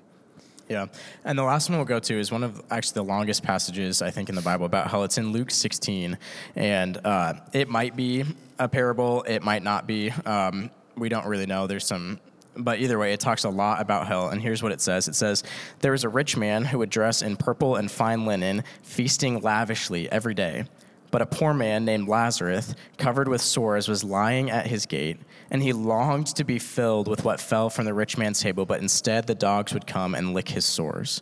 Yeah. 0.74 0.88
And 1.24 1.38
the 1.38 1.44
last 1.44 1.70
one 1.70 1.77
we'll 1.77 1.86
go 1.86 2.00
to 2.00 2.20
is 2.20 2.32
one 2.32 2.44
of 2.44 2.60
actually 2.72 2.96
the 2.96 3.03
longest 3.03 3.44
passages, 3.44 4.01
I 4.01 4.10
think, 4.10 4.30
in 4.30 4.34
the 4.34 4.42
Bible 4.42 4.65
about 4.65 4.89
hell. 4.89 5.03
It's 5.03 5.20
in 5.20 5.32
Luke 5.32 5.51
16. 5.51 6.18
And 6.56 6.98
uh, 7.06 7.36
it 7.53 7.70
might 7.70 7.96
be 7.96 8.25
a 8.58 8.68
parable, 8.68 9.22
it 9.22 9.44
might 9.44 9.62
not 9.62 9.86
be. 9.86 10.10
Um, 10.10 10.72
we 10.98 11.10
don't 11.10 11.27
really 11.27 11.46
know. 11.46 11.68
There's 11.68 11.86
some 11.86 12.20
but 12.56 12.80
either 12.80 13.00
way, 13.00 13.13
it 13.13 13.20
talks 13.20 13.44
a 13.46 13.50
lot 13.50 13.82
about 13.82 14.08
hell. 14.08 14.30
And 14.30 14.42
here's 14.42 14.62
what 14.62 14.72
it 14.72 14.82
says 14.82 15.08
it 15.08 15.15
says, 15.15 15.44
There 15.80 15.92
was 15.92 16.03
a 16.03 16.10
rich 16.10 16.38
man 16.38 16.65
who 16.65 16.80
would 16.80 16.89
dress 16.89 17.22
in 17.22 17.36
purple 17.36 17.75
and 17.75 17.89
fine 17.89 18.25
linen, 18.25 18.63
feasting 18.82 19.42
lavishly 19.42 20.12
every 20.12 20.34
day. 20.34 20.65
But 21.13 21.22
a 21.22 21.27
poor 21.27 21.53
man 21.53 21.86
named 21.86 22.08
Lazarus, 22.08 22.74
covered 22.98 23.27
with 23.27 23.39
sores, 23.39 23.88
was 23.88 24.03
lying 24.03 24.50
at 24.50 24.65
his 24.65 24.88
gate, 24.88 25.20
and 25.51 25.62
he 25.62 25.72
longed 25.72 26.25
to 26.36 26.43
be 26.43 26.58
filled 26.58 27.08
with 27.08 27.24
what 27.24 27.39
fell 27.39 27.70
from 27.70 27.86
the 27.86 27.93
rich 27.93 28.17
man's 28.17 28.41
table, 28.41 28.65
but 28.65 28.82
instead 28.82 29.27
the 29.27 29.36
dogs 29.36 29.75
would 29.75 29.86
come 29.86 30.15
and 30.15 30.34
lick 30.34 30.50
his 30.50 30.65
sores. 30.65 31.22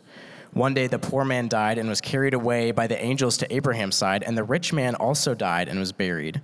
One 0.54 0.72
day 0.72 0.86
the 0.86 0.98
poor 0.98 1.26
man 1.26 1.46
died 1.46 1.76
and 1.76 1.90
was 1.90 2.00
carried 2.00 2.32
away 2.32 2.70
by 2.70 2.86
the 2.86 2.98
angels 3.04 3.36
to 3.36 3.54
Abraham's 3.54 3.96
side, 3.96 4.22
and 4.22 4.34
the 4.34 4.44
rich 4.44 4.72
man 4.72 4.94
also 4.94 5.34
died 5.34 5.68
and 5.68 5.78
was 5.78 5.92
buried. 5.92 6.40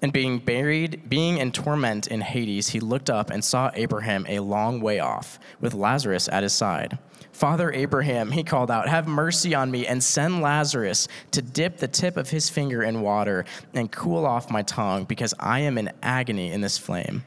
And 0.00 0.10
being 0.10 0.38
buried, 0.38 1.06
being 1.06 1.36
in 1.36 1.52
torment 1.52 2.06
in 2.06 2.22
Hades, 2.22 2.70
he 2.70 2.80
looked 2.80 3.10
up 3.10 3.28
and 3.28 3.44
saw 3.44 3.70
Abraham 3.74 4.24
a 4.26 4.40
long 4.40 4.80
way 4.80 5.00
off, 5.00 5.38
with 5.60 5.74
Lazarus 5.74 6.30
at 6.32 6.44
his 6.44 6.54
side. 6.54 6.96
Father 7.36 7.70
Abraham, 7.70 8.30
he 8.30 8.42
called 8.42 8.70
out, 8.70 8.88
Have 8.88 9.06
mercy 9.06 9.54
on 9.54 9.70
me 9.70 9.86
and 9.86 10.02
send 10.02 10.40
Lazarus 10.40 11.06
to 11.32 11.42
dip 11.42 11.76
the 11.76 11.86
tip 11.86 12.16
of 12.16 12.30
his 12.30 12.48
finger 12.48 12.82
in 12.82 13.02
water 13.02 13.44
and 13.74 13.92
cool 13.92 14.24
off 14.24 14.50
my 14.50 14.62
tongue, 14.62 15.04
because 15.04 15.34
I 15.38 15.60
am 15.60 15.76
in 15.76 15.92
agony 16.02 16.50
in 16.50 16.62
this 16.62 16.78
flame. 16.78 17.24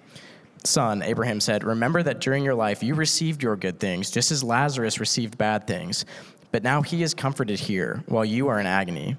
Son, 0.63 1.03
Abraham 1.03 1.39
said, 1.39 1.63
Remember 1.63 2.01
that 2.01 2.21
during 2.21 2.43
your 2.43 2.55
life 2.55 2.81
you 2.81 2.95
received 2.95 3.43
your 3.43 3.55
good 3.55 3.79
things, 3.79 4.09
just 4.09 4.31
as 4.31 4.43
Lazarus 4.43 4.99
received 4.99 5.37
bad 5.37 5.67
things. 5.67 6.05
But 6.51 6.63
now 6.63 6.81
he 6.81 7.03
is 7.03 7.13
comforted 7.13 7.59
here, 7.59 8.03
while 8.07 8.25
you 8.25 8.47
are 8.47 8.59
in 8.59 8.65
agony. 8.65 9.15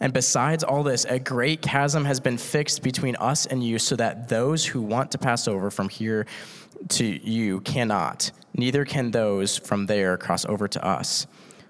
And 0.00 0.12
besides 0.12 0.64
all 0.64 0.82
this, 0.82 1.04
a 1.04 1.18
great 1.18 1.60
chasm 1.60 2.06
has 2.06 2.20
been 2.20 2.38
fixed 2.38 2.82
between 2.82 3.16
us 3.16 3.46
and 3.46 3.62
you, 3.62 3.78
so 3.78 3.96
that 3.96 4.28
those 4.28 4.64
who 4.64 4.80
want 4.80 5.12
to 5.12 5.18
pass 5.18 5.46
over 5.46 5.70
from 5.70 5.88
here 5.88 6.26
to 6.88 7.04
you 7.04 7.60
cannot, 7.60 8.30
neither 8.54 8.84
can 8.84 9.10
those 9.10 9.58
from 9.58 9.86
there 9.86 10.16
cross 10.16 10.46
over 10.46 10.66
to 10.68 10.84
us. 10.84 11.26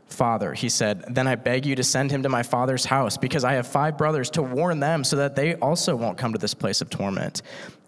Father, 0.07 0.55
he 0.55 0.69
said, 0.69 1.05
then 1.15 1.27
I 1.29 1.37
beg 1.37 1.67
you 1.67 1.77
to 1.77 1.85
send 1.85 2.11
him 2.11 2.23
to 2.25 2.29
my 2.29 2.43
father's 2.43 2.85
house, 2.85 3.17
because 3.17 3.45
I 3.45 3.55
have 3.55 3.67
five 3.67 3.99
brothers 3.99 4.31
to 4.31 4.43
warn 4.43 4.81
them, 4.81 5.03
so 5.03 5.17
that 5.17 5.35
they 5.35 5.55
also 5.57 5.97
won't 5.97 6.19
come 6.19 6.33
to 6.33 6.39
this 6.39 6.55
place 6.55 6.81
of 6.81 6.91
torment. 6.91 7.43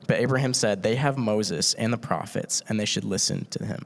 But 0.06 0.18
Abraham 0.18 0.54
said, 0.54 0.82
They 0.82 0.96
have 0.96 1.16
Moses 1.16 1.74
and 1.74 1.92
the 1.92 1.98
prophets, 1.98 2.62
and 2.68 2.78
they 2.78 2.84
should 2.84 3.04
listen 3.04 3.46
to 3.50 3.64
him. 3.64 3.84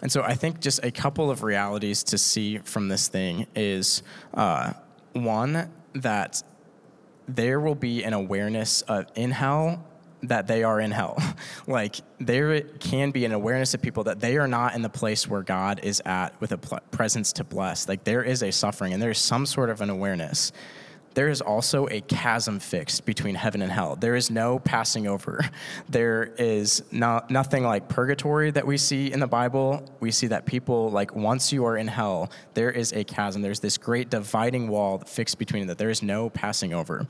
And 0.00 0.12
so 0.12 0.22
I 0.22 0.34
think 0.34 0.60
just 0.60 0.84
a 0.84 0.90
couple 0.90 1.30
of 1.30 1.42
realities 1.42 2.02
to 2.04 2.18
see 2.18 2.58
from 2.58 2.88
this 2.88 3.08
thing 3.08 3.46
is 3.56 4.02
uh, 4.34 4.74
one, 5.12 5.70
that 5.94 6.42
there 7.26 7.60
will 7.60 7.74
be 7.74 8.04
an 8.04 8.12
awareness 8.12 8.82
of 8.82 9.06
in 9.14 9.30
hell 9.30 9.84
that 10.22 10.46
they 10.46 10.64
are 10.64 10.80
in 10.80 10.90
hell. 10.90 11.16
like 11.66 11.96
there 12.18 12.60
can 12.60 13.10
be 13.10 13.24
an 13.24 13.32
awareness 13.32 13.74
of 13.74 13.82
people 13.82 14.04
that 14.04 14.20
they 14.20 14.36
are 14.36 14.48
not 14.48 14.74
in 14.74 14.82
the 14.82 14.88
place 14.88 15.28
where 15.28 15.42
God 15.42 15.80
is 15.82 16.02
at 16.04 16.38
with 16.40 16.52
a 16.52 16.58
presence 16.58 17.32
to 17.34 17.44
bless. 17.44 17.88
Like 17.88 18.04
there 18.04 18.22
is 18.22 18.42
a 18.42 18.50
suffering 18.50 18.92
and 18.92 19.02
there 19.02 19.10
is 19.10 19.18
some 19.18 19.46
sort 19.46 19.70
of 19.70 19.80
an 19.80 19.90
awareness 19.90 20.52
there 21.14 21.28
is 21.28 21.40
also 21.40 21.88
a 21.88 22.00
chasm 22.02 22.58
fixed 22.58 23.04
between 23.04 23.34
heaven 23.34 23.62
and 23.62 23.72
hell. 23.72 23.96
There 23.96 24.14
is 24.14 24.30
no 24.30 24.58
passing 24.58 25.06
over. 25.06 25.40
There 25.88 26.34
is 26.38 26.82
not, 26.92 27.30
nothing 27.30 27.64
like 27.64 27.88
purgatory 27.88 28.50
that 28.50 28.66
we 28.66 28.76
see 28.76 29.10
in 29.10 29.20
the 29.20 29.26
Bible. 29.26 29.84
We 30.00 30.10
see 30.10 30.26
that 30.28 30.44
people, 30.44 30.90
like, 30.90 31.14
once 31.14 31.52
you 31.52 31.64
are 31.64 31.76
in 31.76 31.88
hell, 31.88 32.30
there 32.54 32.70
is 32.70 32.92
a 32.92 33.04
chasm. 33.04 33.42
There's 33.42 33.60
this 33.60 33.78
great 33.78 34.10
dividing 34.10 34.68
wall 34.68 34.98
fixed 34.98 35.38
between 35.38 35.66
that. 35.68 35.78
There 35.78 35.90
is 35.90 36.02
no 36.02 36.30
passing 36.30 36.74
over. 36.74 37.06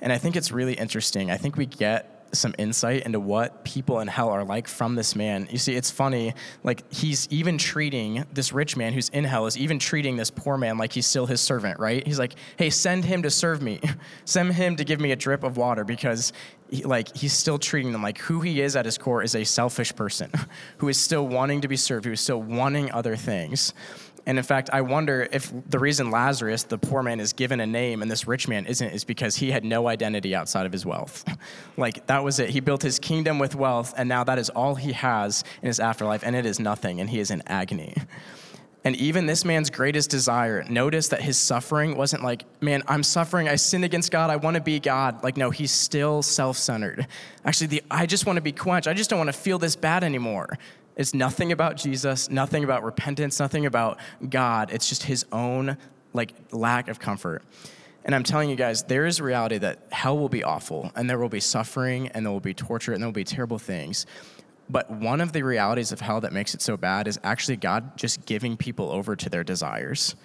And 0.00 0.12
I 0.12 0.18
think 0.18 0.36
it's 0.36 0.50
really 0.50 0.74
interesting. 0.74 1.30
I 1.30 1.36
think 1.36 1.56
we 1.56 1.66
get 1.66 2.15
some 2.32 2.54
insight 2.58 3.04
into 3.04 3.20
what 3.20 3.64
people 3.64 4.00
in 4.00 4.08
hell 4.08 4.30
are 4.30 4.44
like 4.44 4.68
from 4.68 4.94
this 4.94 5.14
man. 5.16 5.48
You 5.50 5.58
see, 5.58 5.74
it's 5.74 5.90
funny, 5.90 6.34
like 6.64 6.90
he's 6.92 7.28
even 7.30 7.58
treating 7.58 8.24
this 8.32 8.52
rich 8.52 8.76
man 8.76 8.92
who's 8.92 9.08
in 9.10 9.24
hell 9.24 9.46
is 9.46 9.56
even 9.56 9.78
treating 9.78 10.16
this 10.16 10.30
poor 10.30 10.56
man 10.56 10.78
like 10.78 10.92
he's 10.92 11.06
still 11.06 11.26
his 11.26 11.40
servant, 11.40 11.78
right? 11.78 12.06
He's 12.06 12.18
like, 12.18 12.34
hey, 12.58 12.70
send 12.70 13.04
him 13.04 13.22
to 13.22 13.30
serve 13.30 13.62
me. 13.62 13.80
send 14.24 14.52
him 14.52 14.76
to 14.76 14.84
give 14.84 15.00
me 15.00 15.12
a 15.12 15.16
drip 15.16 15.44
of 15.44 15.56
water 15.56 15.84
because 15.84 16.32
he, 16.70 16.82
like 16.82 17.14
he's 17.16 17.32
still 17.32 17.58
treating 17.58 17.92
them 17.92 18.02
like 18.02 18.18
who 18.18 18.40
he 18.40 18.60
is 18.60 18.76
at 18.76 18.84
his 18.84 18.98
core 18.98 19.22
is 19.22 19.34
a 19.34 19.44
selfish 19.44 19.94
person 19.94 20.30
who 20.78 20.88
is 20.88 20.98
still 20.98 21.26
wanting 21.26 21.60
to 21.62 21.68
be 21.68 21.76
served, 21.76 22.04
who 22.04 22.12
is 22.12 22.20
still 22.20 22.42
wanting 22.42 22.90
other 22.92 23.16
things. 23.16 23.72
And 24.26 24.38
in 24.38 24.44
fact, 24.44 24.70
I 24.72 24.80
wonder 24.80 25.28
if 25.30 25.52
the 25.70 25.78
reason 25.78 26.10
Lazarus, 26.10 26.64
the 26.64 26.78
poor 26.78 27.02
man, 27.02 27.20
is 27.20 27.32
given 27.32 27.60
a 27.60 27.66
name 27.66 28.02
and 28.02 28.10
this 28.10 28.26
rich 28.26 28.48
man 28.48 28.66
isn't 28.66 28.88
is 28.88 29.04
because 29.04 29.36
he 29.36 29.52
had 29.52 29.64
no 29.64 29.86
identity 29.86 30.34
outside 30.34 30.66
of 30.66 30.72
his 30.72 30.84
wealth. 30.84 31.24
like 31.76 32.06
that 32.08 32.24
was 32.24 32.40
it. 32.40 32.50
He 32.50 32.58
built 32.58 32.82
his 32.82 32.98
kingdom 32.98 33.38
with 33.38 33.54
wealth, 33.54 33.94
and 33.96 34.08
now 34.08 34.24
that 34.24 34.38
is 34.38 34.50
all 34.50 34.74
he 34.74 34.92
has 34.92 35.44
in 35.62 35.68
his 35.68 35.78
afterlife, 35.78 36.24
and 36.24 36.34
it 36.34 36.44
is 36.44 36.58
nothing, 36.58 37.00
and 37.00 37.08
he 37.08 37.20
is 37.20 37.30
in 37.30 37.42
agony. 37.46 37.94
And 38.86 38.94
even 38.96 39.26
this 39.26 39.44
man's 39.44 39.68
greatest 39.68 40.10
desire, 40.10 40.64
notice 40.68 41.08
that 41.08 41.20
his 41.20 41.36
suffering 41.36 41.96
wasn't 41.96 42.22
like, 42.22 42.44
man, 42.60 42.84
I'm 42.86 43.02
suffering, 43.02 43.48
I 43.48 43.56
sinned 43.56 43.84
against 43.84 44.12
God, 44.12 44.30
I 44.30 44.36
want 44.36 44.54
to 44.54 44.60
be 44.60 44.78
God. 44.78 45.24
Like, 45.24 45.36
no, 45.36 45.50
he's 45.50 45.72
still 45.72 46.22
self 46.22 46.56
centered. 46.56 47.06
Actually, 47.44 47.66
the, 47.66 47.82
I 47.90 48.06
just 48.06 48.26
want 48.26 48.36
to 48.36 48.42
be 48.42 48.52
quenched. 48.52 48.86
I 48.86 48.94
just 48.94 49.10
don't 49.10 49.18
want 49.18 49.26
to 49.26 49.32
feel 49.32 49.58
this 49.58 49.74
bad 49.74 50.04
anymore. 50.04 50.56
It's 50.96 51.12
nothing 51.12 51.52
about 51.52 51.76
Jesus, 51.76 52.30
nothing 52.30 52.64
about 52.64 52.82
repentance, 52.82 53.38
nothing 53.38 53.66
about 53.66 53.98
God. 54.28 54.72
It's 54.72 54.88
just 54.88 55.04
his 55.04 55.26
own 55.30 55.76
like 56.12 56.32
lack 56.52 56.88
of 56.88 56.98
comfort. 56.98 57.42
And 58.04 58.14
I'm 58.14 58.22
telling 58.22 58.48
you 58.48 58.56
guys, 58.56 58.84
there 58.84 59.04
is 59.04 59.18
a 59.18 59.24
reality 59.24 59.58
that 59.58 59.80
hell 59.90 60.16
will 60.16 60.28
be 60.28 60.42
awful 60.42 60.92
and 60.94 61.10
there 61.10 61.18
will 61.18 61.28
be 61.28 61.40
suffering 61.40 62.08
and 62.08 62.24
there 62.24 62.32
will 62.32 62.40
be 62.40 62.54
torture 62.54 62.92
and 62.92 63.02
there 63.02 63.08
will 63.08 63.12
be 63.12 63.24
terrible 63.24 63.58
things. 63.58 64.06
But 64.70 64.90
one 64.90 65.20
of 65.20 65.32
the 65.32 65.42
realities 65.42 65.92
of 65.92 66.00
hell 66.00 66.20
that 66.22 66.32
makes 66.32 66.54
it 66.54 66.62
so 66.62 66.76
bad 66.76 67.08
is 67.08 67.20
actually 67.22 67.56
God 67.56 67.96
just 67.96 68.24
giving 68.24 68.56
people 68.56 68.90
over 68.90 69.16
to 69.16 69.28
their 69.28 69.44
desires. 69.44 70.16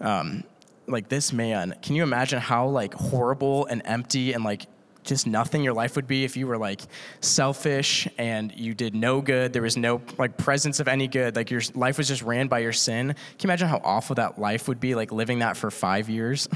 Um, 0.00 0.44
like 0.86 1.08
this 1.08 1.32
man, 1.32 1.74
can 1.82 1.96
you 1.96 2.02
imagine 2.02 2.40
how 2.40 2.68
like 2.68 2.94
horrible 2.94 3.66
and 3.66 3.82
empty 3.84 4.32
and 4.32 4.44
like 4.44 4.66
just 5.04 5.26
nothing 5.26 5.62
your 5.62 5.72
life 5.72 5.96
would 5.96 6.06
be 6.06 6.24
if 6.24 6.36
you 6.36 6.46
were 6.46 6.58
like 6.58 6.80
selfish 7.20 8.08
and 8.18 8.52
you 8.56 8.74
did 8.74 8.94
no 8.94 9.20
good 9.20 9.52
there 9.52 9.62
was 9.62 9.76
no 9.76 10.00
like 10.18 10.36
presence 10.36 10.80
of 10.80 10.88
any 10.88 11.08
good 11.08 11.36
like 11.36 11.50
your 11.50 11.62
life 11.74 11.98
was 11.98 12.08
just 12.08 12.22
ran 12.22 12.48
by 12.48 12.58
your 12.58 12.72
sin 12.72 13.08
can 13.08 13.16
you 13.40 13.46
imagine 13.46 13.68
how 13.68 13.80
awful 13.82 14.14
that 14.14 14.38
life 14.38 14.68
would 14.68 14.80
be 14.80 14.94
like 14.94 15.12
living 15.12 15.40
that 15.40 15.56
for 15.56 15.70
five 15.70 16.08
years 16.08 16.48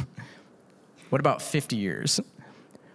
what 1.11 1.21
about 1.21 1.41
50 1.41 1.77
years 1.77 2.21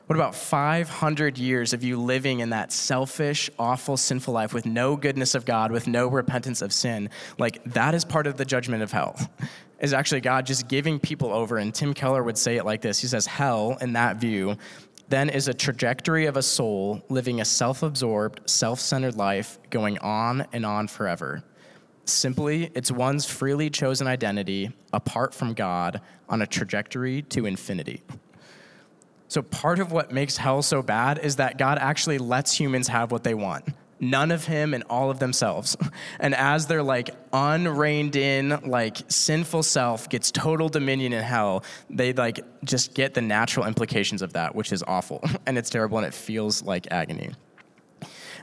what 0.09 0.15
about 0.15 0.33
500 0.33 1.37
years 1.37 1.71
of 1.71 1.83
you 1.83 2.01
living 2.01 2.39
in 2.39 2.49
that 2.49 2.71
selfish, 2.71 3.47
awful, 3.59 3.95
sinful 3.95 4.33
life 4.33 4.55
with 4.55 4.65
no 4.65 4.95
goodness 4.95 5.35
of 5.35 5.45
God, 5.45 5.71
with 5.71 5.85
no 5.85 6.07
repentance 6.07 6.63
of 6.63 6.73
sin? 6.73 7.11
Like, 7.37 7.63
that 7.65 7.93
is 7.93 8.05
part 8.05 8.25
of 8.25 8.35
the 8.35 8.43
judgment 8.43 8.81
of 8.81 8.91
hell. 8.91 9.15
Is 9.79 9.93
actually 9.93 10.21
God 10.21 10.47
just 10.47 10.67
giving 10.67 10.99
people 10.99 11.31
over. 11.31 11.57
And 11.57 11.71
Tim 11.71 11.93
Keller 11.93 12.23
would 12.23 12.39
say 12.39 12.57
it 12.57 12.65
like 12.65 12.81
this 12.81 12.99
He 12.99 13.05
says, 13.05 13.27
Hell, 13.27 13.77
in 13.81 13.93
that 13.93 14.17
view, 14.17 14.57
then 15.09 15.29
is 15.29 15.47
a 15.47 15.53
trajectory 15.53 16.27
of 16.27 16.37
a 16.37 16.43
soul 16.43 17.03
living 17.09 17.41
a 17.41 17.45
self 17.45 17.83
absorbed, 17.83 18.41
self 18.49 18.79
centered 18.79 19.15
life 19.15 19.59
going 19.69 19.97
on 19.99 20.45
and 20.53 20.65
on 20.65 20.87
forever. 20.87 21.43
Simply, 22.05 22.71
it's 22.73 22.91
one's 22.91 23.25
freely 23.25 23.69
chosen 23.69 24.07
identity 24.07 24.71
apart 24.93 25.33
from 25.33 25.53
God 25.53 26.01
on 26.27 26.41
a 26.41 26.47
trajectory 26.47 27.23
to 27.23 27.45
infinity. 27.45 28.01
So, 29.27 29.41
part 29.41 29.79
of 29.79 29.91
what 29.91 30.11
makes 30.11 30.37
hell 30.37 30.61
so 30.61 30.81
bad 30.81 31.19
is 31.19 31.35
that 31.35 31.57
God 31.57 31.77
actually 31.79 32.17
lets 32.17 32.59
humans 32.59 32.87
have 32.87 33.11
what 33.11 33.23
they 33.23 33.35
want 33.35 33.65
none 33.99 34.31
of 34.31 34.45
him 34.45 34.73
and 34.73 34.83
all 34.89 35.09
of 35.09 35.19
themselves. 35.19 35.75
And 36.21 36.35
as 36.35 36.67
their 36.67 36.83
like 36.83 37.11
unreined 37.31 38.15
in, 38.15 38.59
like 38.65 38.97
sinful 39.07 39.63
self 39.63 40.09
gets 40.09 40.31
total 40.31 40.67
dominion 40.69 41.13
in 41.13 41.23
hell, 41.23 41.63
they 41.89 42.13
like 42.13 42.41
just 42.63 42.93
get 42.93 43.13
the 43.13 43.21
natural 43.21 43.65
implications 43.65 44.21
of 44.21 44.33
that, 44.33 44.53
which 44.53 44.71
is 44.71 44.83
awful 44.83 45.21
and 45.45 45.57
it's 45.57 45.69
terrible 45.69 45.97
and 45.97 46.07
it 46.07 46.13
feels 46.13 46.61
like 46.63 46.87
agony. 46.91 47.31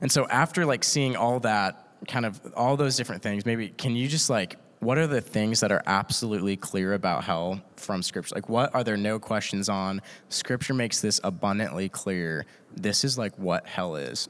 And 0.00 0.10
so 0.10 0.26
after 0.28 0.64
like 0.64 0.84
seeing 0.84 1.16
all 1.16 1.40
that, 1.40 1.82
kind 2.08 2.26
of 2.26 2.40
all 2.56 2.76
those 2.76 2.96
different 2.96 3.22
things, 3.22 3.44
maybe 3.44 3.68
can 3.68 3.94
you 3.94 4.08
just 4.08 4.30
like 4.30 4.56
what 4.80 4.98
are 4.98 5.06
the 5.06 5.20
things 5.20 5.60
that 5.60 5.72
are 5.72 5.82
absolutely 5.86 6.56
clear 6.56 6.94
about 6.94 7.24
hell 7.24 7.60
from 7.76 8.02
scripture? 8.02 8.34
Like, 8.34 8.48
what 8.48 8.74
are 8.74 8.84
there 8.84 8.96
no 8.96 9.18
questions 9.18 9.68
on? 9.68 10.02
Scripture 10.28 10.74
makes 10.74 11.00
this 11.00 11.20
abundantly 11.24 11.88
clear. 11.88 12.44
This 12.74 13.04
is 13.04 13.16
like 13.16 13.36
what 13.38 13.66
hell 13.66 13.96
is. 13.96 14.28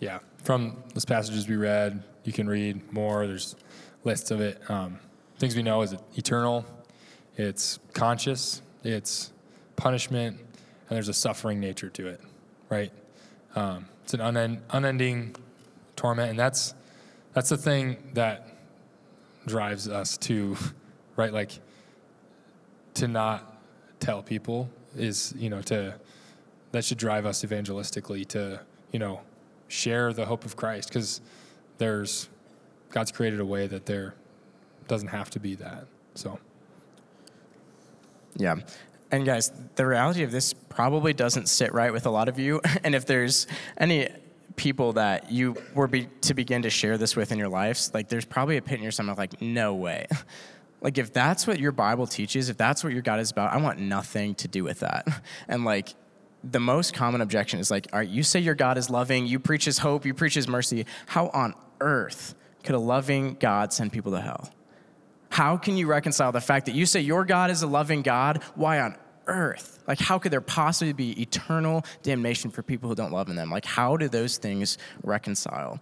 Yeah, 0.00 0.18
from 0.44 0.82
those 0.92 1.04
passages 1.04 1.48
we 1.48 1.56
read, 1.56 2.02
you 2.24 2.32
can 2.32 2.48
read 2.48 2.92
more. 2.92 3.26
There's 3.26 3.56
lists 4.04 4.30
of 4.30 4.40
it. 4.40 4.60
Um, 4.70 5.00
things 5.38 5.56
we 5.56 5.62
know 5.62 5.82
is 5.82 5.94
it 5.94 6.00
eternal, 6.16 6.64
it's 7.36 7.78
conscious, 7.94 8.62
it's 8.84 9.32
punishment, 9.76 10.38
and 10.38 10.96
there's 10.96 11.08
a 11.08 11.14
suffering 11.14 11.60
nature 11.60 11.88
to 11.88 12.06
it, 12.08 12.20
right? 12.68 12.92
Um, 13.56 13.86
it's 14.02 14.14
an 14.14 14.20
unend- 14.20 14.60
unending 14.70 15.34
torment, 15.96 16.30
and 16.30 16.38
that's 16.38 16.74
that's 17.32 17.48
the 17.48 17.56
thing 17.56 17.96
that 18.12 18.46
drives 19.46 19.88
us 19.88 20.16
to, 20.18 20.56
right? 21.16 21.32
Like 21.32 21.52
to 22.94 23.08
not 23.08 23.60
tell 23.98 24.22
people 24.22 24.68
is 24.94 25.34
you 25.36 25.48
know 25.48 25.62
to 25.62 25.94
that 26.72 26.84
should 26.84 26.98
drive 26.98 27.24
us 27.26 27.44
evangelistically 27.44 28.26
to 28.28 28.60
you 28.92 28.98
know 28.98 29.20
share 29.74 30.12
the 30.12 30.24
hope 30.24 30.44
of 30.44 30.56
Christ 30.56 30.88
because 30.88 31.20
there's 31.78 32.28
God's 32.90 33.10
created 33.10 33.40
a 33.40 33.44
way 33.44 33.66
that 33.66 33.86
there 33.86 34.14
doesn't 34.86 35.08
have 35.08 35.30
to 35.30 35.40
be 35.40 35.56
that. 35.56 35.86
So, 36.14 36.38
yeah. 38.36 38.56
And 39.10 39.26
guys, 39.26 39.50
the 39.74 39.86
reality 39.86 40.22
of 40.22 40.30
this 40.30 40.52
probably 40.52 41.12
doesn't 41.12 41.48
sit 41.48 41.74
right 41.74 41.92
with 41.92 42.06
a 42.06 42.10
lot 42.10 42.28
of 42.28 42.38
you. 42.38 42.60
And 42.84 42.94
if 42.94 43.06
there's 43.06 43.46
any 43.76 44.08
people 44.56 44.92
that 44.92 45.32
you 45.32 45.56
were 45.74 45.88
be, 45.88 46.08
to 46.22 46.34
begin 46.34 46.62
to 46.62 46.70
share 46.70 46.96
this 46.96 47.16
with 47.16 47.32
in 47.32 47.38
your 47.38 47.48
lives, 47.48 47.92
like 47.92 48.08
there's 48.08 48.24
probably 48.24 48.56
a 48.56 48.62
pit 48.62 48.78
in 48.78 48.82
your 48.82 48.92
stomach, 48.92 49.18
like, 49.18 49.40
no 49.42 49.74
way. 49.74 50.06
like, 50.80 50.98
if 50.98 51.12
that's 51.12 51.46
what 51.46 51.58
your 51.58 51.72
Bible 51.72 52.06
teaches, 52.06 52.48
if 52.48 52.56
that's 52.56 52.84
what 52.84 52.92
your 52.92 53.02
God 53.02 53.18
is 53.18 53.32
about, 53.32 53.52
I 53.52 53.56
want 53.56 53.80
nothing 53.80 54.34
to 54.36 54.48
do 54.48 54.62
with 54.62 54.80
that. 54.80 55.08
And 55.48 55.64
like, 55.64 55.94
the 56.50 56.60
most 56.60 56.94
common 56.94 57.20
objection 57.20 57.58
is 57.58 57.70
like, 57.70 57.88
all 57.92 58.00
right, 58.00 58.08
you 58.08 58.22
say 58.22 58.40
your 58.40 58.54
God 58.54 58.76
is 58.76 58.90
loving, 58.90 59.26
you 59.26 59.38
preach 59.38 59.64
his 59.64 59.78
hope, 59.78 60.04
you 60.04 60.14
preach 60.14 60.34
his 60.34 60.46
mercy. 60.46 60.86
How 61.06 61.28
on 61.28 61.54
earth 61.80 62.34
could 62.62 62.74
a 62.74 62.78
loving 62.78 63.36
God 63.40 63.72
send 63.72 63.92
people 63.92 64.12
to 64.12 64.20
hell? 64.20 64.50
How 65.30 65.56
can 65.56 65.76
you 65.76 65.86
reconcile 65.86 66.32
the 66.32 66.40
fact 66.40 66.66
that 66.66 66.74
you 66.74 66.86
say 66.86 67.00
your 67.00 67.24
God 67.24 67.50
is 67.50 67.62
a 67.62 67.66
loving 67.66 68.02
God? 68.02 68.42
Why 68.54 68.80
on 68.80 68.96
earth? 69.26 69.82
Like, 69.88 69.98
how 69.98 70.18
could 70.18 70.32
there 70.32 70.40
possibly 70.40 70.92
be 70.92 71.20
eternal 71.20 71.84
damnation 72.02 72.50
for 72.50 72.62
people 72.62 72.88
who 72.88 72.94
don't 72.94 73.12
love 73.12 73.28
in 73.28 73.36
them? 73.36 73.50
Like, 73.50 73.64
how 73.64 73.96
do 73.96 74.08
those 74.08 74.38
things 74.38 74.78
reconcile? 75.02 75.80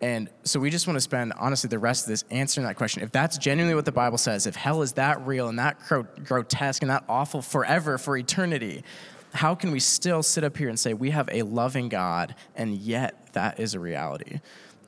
And 0.00 0.28
so 0.44 0.60
we 0.60 0.70
just 0.70 0.86
want 0.86 0.96
to 0.96 1.00
spend, 1.00 1.32
honestly, 1.38 1.68
the 1.68 1.78
rest 1.78 2.04
of 2.04 2.10
this 2.10 2.24
answering 2.30 2.66
that 2.66 2.76
question. 2.76 3.02
If 3.02 3.10
that's 3.10 3.36
genuinely 3.36 3.74
what 3.74 3.84
the 3.84 3.92
Bible 3.92 4.18
says, 4.18 4.46
if 4.46 4.54
hell 4.54 4.82
is 4.82 4.92
that 4.92 5.26
real 5.26 5.48
and 5.48 5.58
that 5.58 5.78
grotesque 6.24 6.82
and 6.82 6.90
that 6.90 7.04
awful 7.08 7.42
forever 7.42 7.98
for 7.98 8.16
eternity, 8.16 8.84
how 9.32 9.54
can 9.54 9.70
we 9.70 9.80
still 9.80 10.22
sit 10.22 10.44
up 10.44 10.56
here 10.56 10.68
and 10.68 10.78
say 10.78 10.94
we 10.94 11.10
have 11.10 11.28
a 11.30 11.42
loving 11.42 11.88
God 11.88 12.34
and 12.56 12.74
yet 12.76 13.32
that 13.32 13.60
is 13.60 13.74
a 13.74 13.80
reality? 13.80 14.40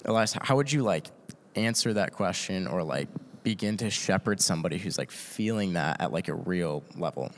Elias, 0.05 0.37
how 0.41 0.57
would 0.57 0.73
you 0.73 0.83
like 0.83 1.09
answer 1.57 1.93
that 1.95 2.13
question 2.13 2.67
or 2.67 2.83
like 2.83 3.09
begin 3.43 3.77
to 3.79 3.91
shepherd 3.91 4.41
somebody 4.41 4.79
who's 4.79 4.99
like 4.99 5.11
feeling 5.11 5.75
that 5.75 6.01
at 6.01 6.13
like 6.13 6.29
a 6.29 6.35
real 6.35 6.83
level? 6.97 7.31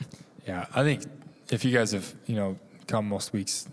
Yeah, 0.47 0.65
I 0.73 0.83
think 0.83 1.03
if 1.49 1.65
you 1.65 1.71
guys 1.71 1.91
have, 1.91 2.13
you 2.25 2.35
know, 2.35 2.57
come 2.87 3.07
most 3.07 3.33
weeks 3.33 3.67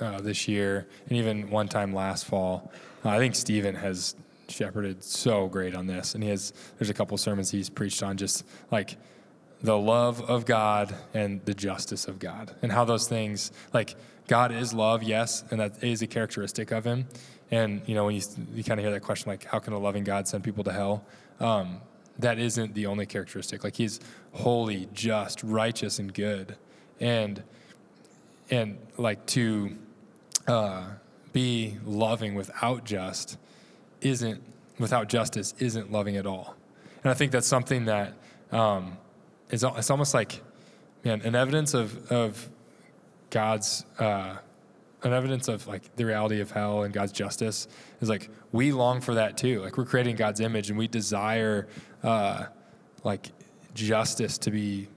uh, 0.00 0.20
this 0.20 0.48
year 0.48 0.86
and 1.08 1.18
even 1.18 1.50
one 1.50 1.68
time 1.68 1.94
last 1.94 2.24
fall, 2.24 2.70
uh, 3.04 3.10
I 3.10 3.18
think 3.18 3.34
Stephen 3.34 3.74
has 3.74 4.14
shepherded 4.48 5.02
so 5.02 5.46
great 5.46 5.74
on 5.74 5.86
this. 5.86 6.14
And 6.14 6.22
he 6.22 6.30
has, 6.30 6.52
there's 6.78 6.90
a 6.90 6.94
couple 6.94 7.16
sermons 7.16 7.50
he's 7.50 7.70
preached 7.70 8.02
on 8.02 8.16
just 8.16 8.44
like 8.70 8.96
the 9.62 9.76
love 9.76 10.22
of 10.22 10.46
God 10.46 10.94
and 11.12 11.44
the 11.44 11.54
justice 11.54 12.08
of 12.08 12.18
God, 12.18 12.54
and 12.62 12.72
how 12.72 12.84
those 12.84 13.08
things, 13.08 13.52
like 13.72 13.94
God 14.26 14.52
is 14.52 14.72
love, 14.72 15.02
yes, 15.02 15.44
and 15.50 15.60
that 15.60 15.82
is 15.82 16.02
a 16.02 16.06
characteristic 16.06 16.70
of 16.70 16.84
Him. 16.84 17.06
And 17.50 17.82
you 17.86 17.94
know, 17.94 18.06
when 18.06 18.14
you, 18.14 18.22
you 18.54 18.64
kind 18.64 18.78
of 18.78 18.84
hear 18.84 18.92
that 18.92 19.00
question, 19.00 19.30
like, 19.30 19.44
how 19.44 19.58
can 19.58 19.72
a 19.72 19.78
loving 19.78 20.04
God 20.04 20.28
send 20.28 20.44
people 20.44 20.64
to 20.64 20.72
hell? 20.72 21.04
Um, 21.40 21.80
that 22.18 22.38
isn't 22.38 22.74
the 22.74 22.86
only 22.86 23.06
characteristic. 23.06 23.64
Like 23.64 23.76
He's 23.76 24.00
holy, 24.32 24.88
just, 24.92 25.42
righteous, 25.42 25.98
and 25.98 26.12
good, 26.12 26.56
and 26.98 27.42
and 28.50 28.78
like 28.96 29.26
to 29.26 29.76
uh, 30.46 30.84
be 31.32 31.76
loving 31.84 32.34
without 32.34 32.84
just 32.84 33.36
isn't 34.00 34.42
without 34.78 35.08
justice 35.08 35.54
isn't 35.58 35.92
loving 35.92 36.16
at 36.16 36.26
all. 36.26 36.56
And 37.04 37.10
I 37.10 37.14
think 37.14 37.32
that's 37.32 37.46
something 37.46 37.84
that. 37.84 38.14
Um, 38.52 38.96
it's, 39.50 39.62
it's 39.62 39.90
almost 39.90 40.14
like, 40.14 40.42
man, 41.04 41.22
an 41.22 41.34
evidence 41.34 41.74
of, 41.74 42.10
of 42.10 42.48
God's 43.30 43.84
uh, 43.98 44.36
an 45.02 45.12
evidence 45.12 45.48
of 45.48 45.66
like 45.66 45.96
the 45.96 46.04
reality 46.04 46.40
of 46.40 46.50
hell 46.50 46.82
and 46.82 46.92
God's 46.92 47.12
justice 47.12 47.68
is 48.00 48.08
like 48.08 48.28
we 48.52 48.72
long 48.72 49.00
for 49.00 49.14
that 49.14 49.36
too. 49.36 49.62
Like 49.62 49.78
we're 49.78 49.84
creating 49.84 50.16
God's 50.16 50.40
image 50.40 50.68
and 50.68 50.78
we 50.78 50.88
desire 50.88 51.68
uh, 52.02 52.46
like 53.02 53.30
justice 53.74 54.36
to 54.38 54.50
be 54.50 54.88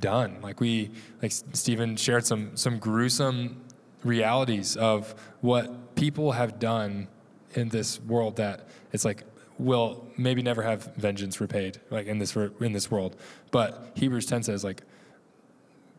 done. 0.00 0.38
Like 0.40 0.60
we, 0.60 0.90
like 1.20 1.32
Stephen 1.32 1.96
shared 1.96 2.24
some 2.24 2.56
some 2.56 2.78
gruesome 2.78 3.62
realities 4.04 4.76
of 4.76 5.14
what 5.40 5.94
people 5.94 6.32
have 6.32 6.58
done 6.58 7.08
in 7.54 7.68
this 7.68 8.00
world 8.00 8.36
that 8.36 8.66
it's 8.92 9.04
like 9.04 9.24
will 9.60 10.06
maybe 10.16 10.42
never 10.42 10.62
have 10.62 10.94
vengeance 10.96 11.40
repaid 11.40 11.80
like 11.90 12.06
in 12.06 12.18
this 12.18 12.34
in 12.34 12.72
this 12.72 12.90
world. 12.90 13.16
But 13.50 13.92
Hebrews 13.94 14.26
10 14.26 14.44
says 14.44 14.64
like 14.64 14.82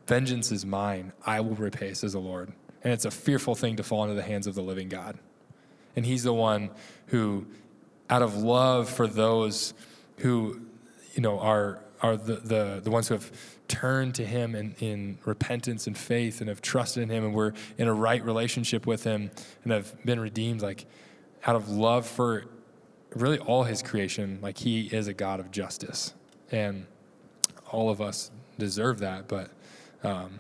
vengeance 0.08 0.52
is 0.52 0.66
mine, 0.66 1.14
I 1.26 1.40
will 1.42 1.56
repay, 1.56 1.94
says 1.94 2.14
the 2.14 2.20
Lord. 2.20 2.52
And 2.84 2.92
it's 2.92 3.06
a 3.06 3.12
fearful 3.12 3.54
thing 3.54 3.76
to 3.76 3.84
fall 3.84 4.04
into 4.04 4.16
the 4.16 4.24
hands 4.24 4.48
of 4.48 4.56
the 4.56 4.64
living 4.64 4.90
God. 4.90 5.20
And 5.96 6.06
he's 6.06 6.24
the 6.24 6.34
one 6.34 6.72
who 7.08 7.46
out 8.10 8.22
of 8.22 8.36
love 8.36 8.90
for 8.90 9.08
those 9.08 9.74
who 10.18 10.62
you 11.14 11.22
know 11.22 11.40
are 11.40 11.80
are 12.02 12.18
the, 12.18 12.38
the, 12.38 12.82
the 12.84 12.90
ones 12.90 13.08
who 13.08 13.14
have 13.14 13.32
turned 13.68 14.16
to 14.16 14.26
him 14.26 14.56
in, 14.56 14.76
in 14.80 15.20
repentance 15.24 15.86
and 15.86 15.96
faith 15.96 16.42
and 16.42 16.50
have 16.50 16.62
trusted 16.62 17.04
in 17.04 17.10
him 17.10 17.24
and 17.24 17.36
we're 17.36 17.54
in 17.78 17.88
a 17.88 17.94
right 17.94 18.26
relationship 18.26 18.88
with 18.88 19.04
him 19.04 19.30
and 19.64 19.72
have 19.72 20.04
been 20.04 20.20
redeemed 20.20 20.64
like 20.64 20.88
out 21.46 21.56
of 21.56 21.70
love 21.70 22.08
for 22.08 22.46
really 23.16 23.40
all 23.40 23.64
his 23.64 23.82
creation 23.82 24.40
like 24.42 24.58
he 24.58 24.88
is 24.88 25.08
a 25.08 25.14
god 25.14 25.40
of 25.40 25.52
justice. 25.52 26.14
And 26.52 26.86
all 27.70 27.90
of 27.90 28.02
us 28.02 28.32
deserve 28.60 29.00
that 29.00 29.28
but 29.28 29.50
um, 30.04 30.40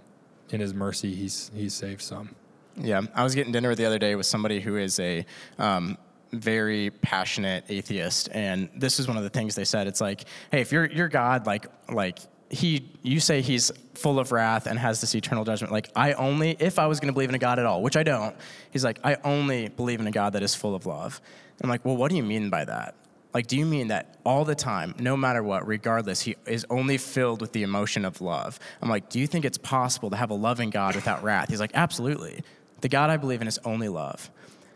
in 0.49 0.59
his 0.59 0.73
mercy 0.73 1.13
he's 1.15 1.51
he's 1.53 1.73
saved 1.73 2.01
some. 2.01 2.35
Yeah 2.77 3.01
i 3.15 3.23
was 3.23 3.35
getting 3.35 3.51
dinner 3.51 3.73
the 3.75 3.85
other 3.85 3.99
day 3.99 4.15
with 4.15 4.25
somebody 4.25 4.59
who 4.59 4.77
is 4.77 4.99
a 4.99 5.25
um, 5.59 5.97
very 6.31 6.89
passionate 6.89 7.65
atheist 7.69 8.29
and 8.31 8.69
this 8.75 8.99
is 8.99 9.07
one 9.07 9.17
of 9.17 9.23
the 9.23 9.29
things 9.29 9.55
they 9.55 9.65
said. 9.65 9.87
It's 9.87 10.01
like 10.01 10.25
hey 10.51 10.61
if 10.61 10.71
you're 10.71 10.85
your 10.85 11.07
god 11.09 11.45
like 11.45 11.67
like 11.91 12.19
he 12.49 12.89
you 13.01 13.21
say 13.21 13.41
he's 13.41 13.71
full 13.93 14.19
of 14.19 14.33
wrath 14.33 14.67
and 14.67 14.77
has 14.77 14.99
this 14.99 15.15
eternal 15.15 15.45
judgment. 15.45 15.71
Like 15.71 15.89
i 15.95 16.13
only 16.13 16.55
if 16.59 16.79
i 16.79 16.87
was 16.87 16.99
going 16.99 17.07
to 17.07 17.13
believe 17.13 17.29
in 17.29 17.35
a 17.35 17.39
god 17.39 17.59
at 17.59 17.65
all 17.65 17.81
which 17.81 17.95
i 17.95 18.03
don't 18.03 18.35
he's 18.71 18.83
like 18.83 18.99
i 19.03 19.15
only 19.23 19.69
believe 19.69 19.99
in 19.99 20.07
a 20.07 20.11
god 20.11 20.33
that 20.33 20.43
is 20.43 20.53
full 20.53 20.75
of 20.75 20.85
love 20.85 21.21
i'm 21.61 21.69
like 21.69 21.83
well 21.85 21.97
what 21.97 22.09
do 22.09 22.17
you 22.17 22.23
mean 22.23 22.49
by 22.49 22.65
that 22.65 22.95
like 23.33 23.47
do 23.47 23.57
you 23.57 23.65
mean 23.65 23.87
that 23.87 24.17
all 24.25 24.43
the 24.45 24.55
time 24.55 24.93
no 24.99 25.15
matter 25.15 25.41
what 25.41 25.65
regardless 25.67 26.21
he 26.21 26.35
is 26.45 26.65
only 26.69 26.97
filled 26.97 27.41
with 27.41 27.51
the 27.53 27.63
emotion 27.63 28.05
of 28.05 28.21
love 28.21 28.59
i'm 28.81 28.89
like 28.89 29.09
do 29.09 29.19
you 29.19 29.27
think 29.27 29.45
it's 29.45 29.57
possible 29.57 30.09
to 30.09 30.15
have 30.15 30.29
a 30.29 30.35
loving 30.35 30.69
god 30.69 30.95
without 30.95 31.23
wrath 31.23 31.49
he's 31.49 31.59
like 31.59 31.71
absolutely 31.73 32.43
the 32.81 32.89
god 32.89 33.09
i 33.09 33.17
believe 33.17 33.41
in 33.41 33.47
is 33.47 33.59
only 33.65 33.89
love 33.89 34.31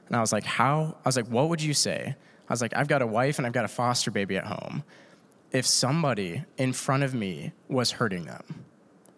and 0.08 0.16
I 0.16 0.22
was 0.22 0.32
like, 0.32 0.44
How? 0.44 0.96
I 1.04 1.08
was 1.08 1.16
like, 1.16 1.28
What 1.28 1.50
would 1.50 1.62
you 1.62 1.74
say? 1.74 2.16
I 2.48 2.54
was 2.54 2.62
like, 2.62 2.76
I've 2.76 2.88
got 2.88 3.02
a 3.02 3.08
wife 3.08 3.38
and 3.38 3.48
I've 3.48 3.54
got 3.54 3.66
a 3.66 3.70
foster 3.70 4.12
baby 4.12 4.38
at 4.38 4.46
home. 4.46 4.84
If 5.52 5.66
somebody 5.66 6.44
in 6.58 6.74
front 6.74 7.04
of 7.04 7.14
me 7.14 7.54
was 7.68 7.92
hurting 7.92 8.26
them, 8.26 8.66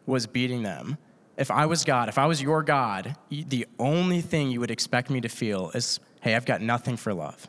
was 0.05 0.27
beating 0.27 0.63
them, 0.63 0.97
if 1.35 1.51
I 1.51 1.65
was 1.65 1.83
God, 1.83 2.09
if 2.09 2.17
I 2.17 2.25
was 2.25 2.41
your 2.41 2.63
God, 2.63 3.15
the 3.29 3.67
only 3.79 4.21
thing 4.21 4.49
you 4.49 4.59
would 4.59 4.71
expect 4.71 5.09
me 5.09 5.21
to 5.21 5.29
feel 5.29 5.71
is, 5.73 5.99
Hey, 6.21 6.35
I've 6.35 6.45
got 6.45 6.61
nothing 6.61 6.97
for 6.97 7.13
love. 7.13 7.47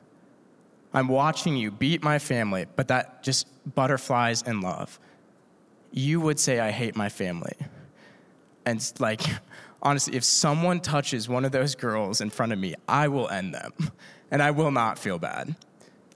I'm 0.92 1.09
watching 1.09 1.57
you 1.57 1.70
beat 1.70 2.03
my 2.03 2.18
family, 2.18 2.66
but 2.77 2.88
that 2.88 3.22
just 3.22 3.46
butterflies 3.74 4.42
in 4.42 4.61
love. 4.61 4.98
You 5.92 6.20
would 6.20 6.38
say, 6.38 6.61
I 6.61 6.70
hate 6.70 6.96
my 6.96 7.09
family. 7.09 7.55
And 8.64 8.92
like, 8.98 9.22
honestly, 9.83 10.16
if 10.16 10.24
someone 10.24 10.81
touches 10.81 11.29
one 11.29 11.44
of 11.44 11.53
those 11.53 11.74
girls 11.74 12.20
in 12.20 12.31
front 12.31 12.53
of 12.53 12.59
me, 12.59 12.74
I 12.87 13.09
will 13.09 13.29
end 13.29 13.55
them 13.55 13.72
and 14.31 14.42
I 14.42 14.51
will 14.51 14.70
not 14.70 14.98
feel 14.98 15.18
bad. 15.18 15.57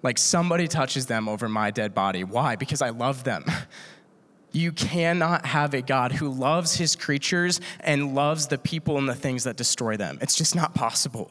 Like 0.03 0.19
somebody 0.19 0.67
touches 0.67 1.07
them 1.07 1.29
over 1.29 1.49
my 1.49 1.71
dead 1.71 1.95
body. 1.95 2.25
Why? 2.25 2.57
Because 2.57 2.83
I 2.83 2.91
love 2.91 3.25
them. 3.25 3.45
You 4.55 4.71
cannot 4.71 5.47
have 5.47 5.73
a 5.73 5.81
God 5.81 6.13
who 6.13 6.29
loves 6.29 6.75
his 6.75 6.95
creatures 6.95 7.59
and 7.81 8.15
loves 8.15 8.49
the 8.49 8.59
people 8.59 8.99
and 8.99 9.09
the 9.09 9.15
things 9.15 9.45
that 9.45 9.57
destroy 9.57 9.97
them. 9.97 10.19
It's 10.21 10.37
just 10.37 10.55
not 10.55 10.75
possible. 10.75 11.31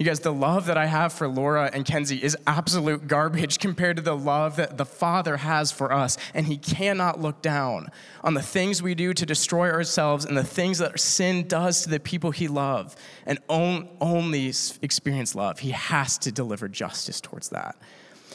You 0.00 0.06
guys, 0.06 0.20
the 0.20 0.32
love 0.32 0.64
that 0.64 0.78
I 0.78 0.86
have 0.86 1.12
for 1.12 1.28
Laura 1.28 1.68
and 1.74 1.84
Kenzie 1.84 2.24
is 2.24 2.34
absolute 2.46 3.06
garbage 3.06 3.58
compared 3.60 3.96
to 3.96 4.02
the 4.02 4.16
love 4.16 4.56
that 4.56 4.78
the 4.78 4.86
Father 4.86 5.36
has 5.36 5.72
for 5.72 5.92
us. 5.92 6.16
And 6.32 6.46
He 6.46 6.56
cannot 6.56 7.20
look 7.20 7.42
down 7.42 7.90
on 8.24 8.32
the 8.32 8.40
things 8.40 8.82
we 8.82 8.94
do 8.94 9.12
to 9.12 9.26
destroy 9.26 9.70
ourselves 9.70 10.24
and 10.24 10.38
the 10.38 10.42
things 10.42 10.78
that 10.78 10.98
sin 10.98 11.46
does 11.46 11.82
to 11.82 11.90
the 11.90 12.00
people 12.00 12.30
He 12.30 12.48
loves 12.48 12.96
and 13.26 13.40
only 13.50 14.54
experience 14.80 15.34
love. 15.34 15.58
He 15.58 15.72
has 15.72 16.16
to 16.20 16.32
deliver 16.32 16.66
justice 16.66 17.20
towards 17.20 17.50
that. 17.50 17.76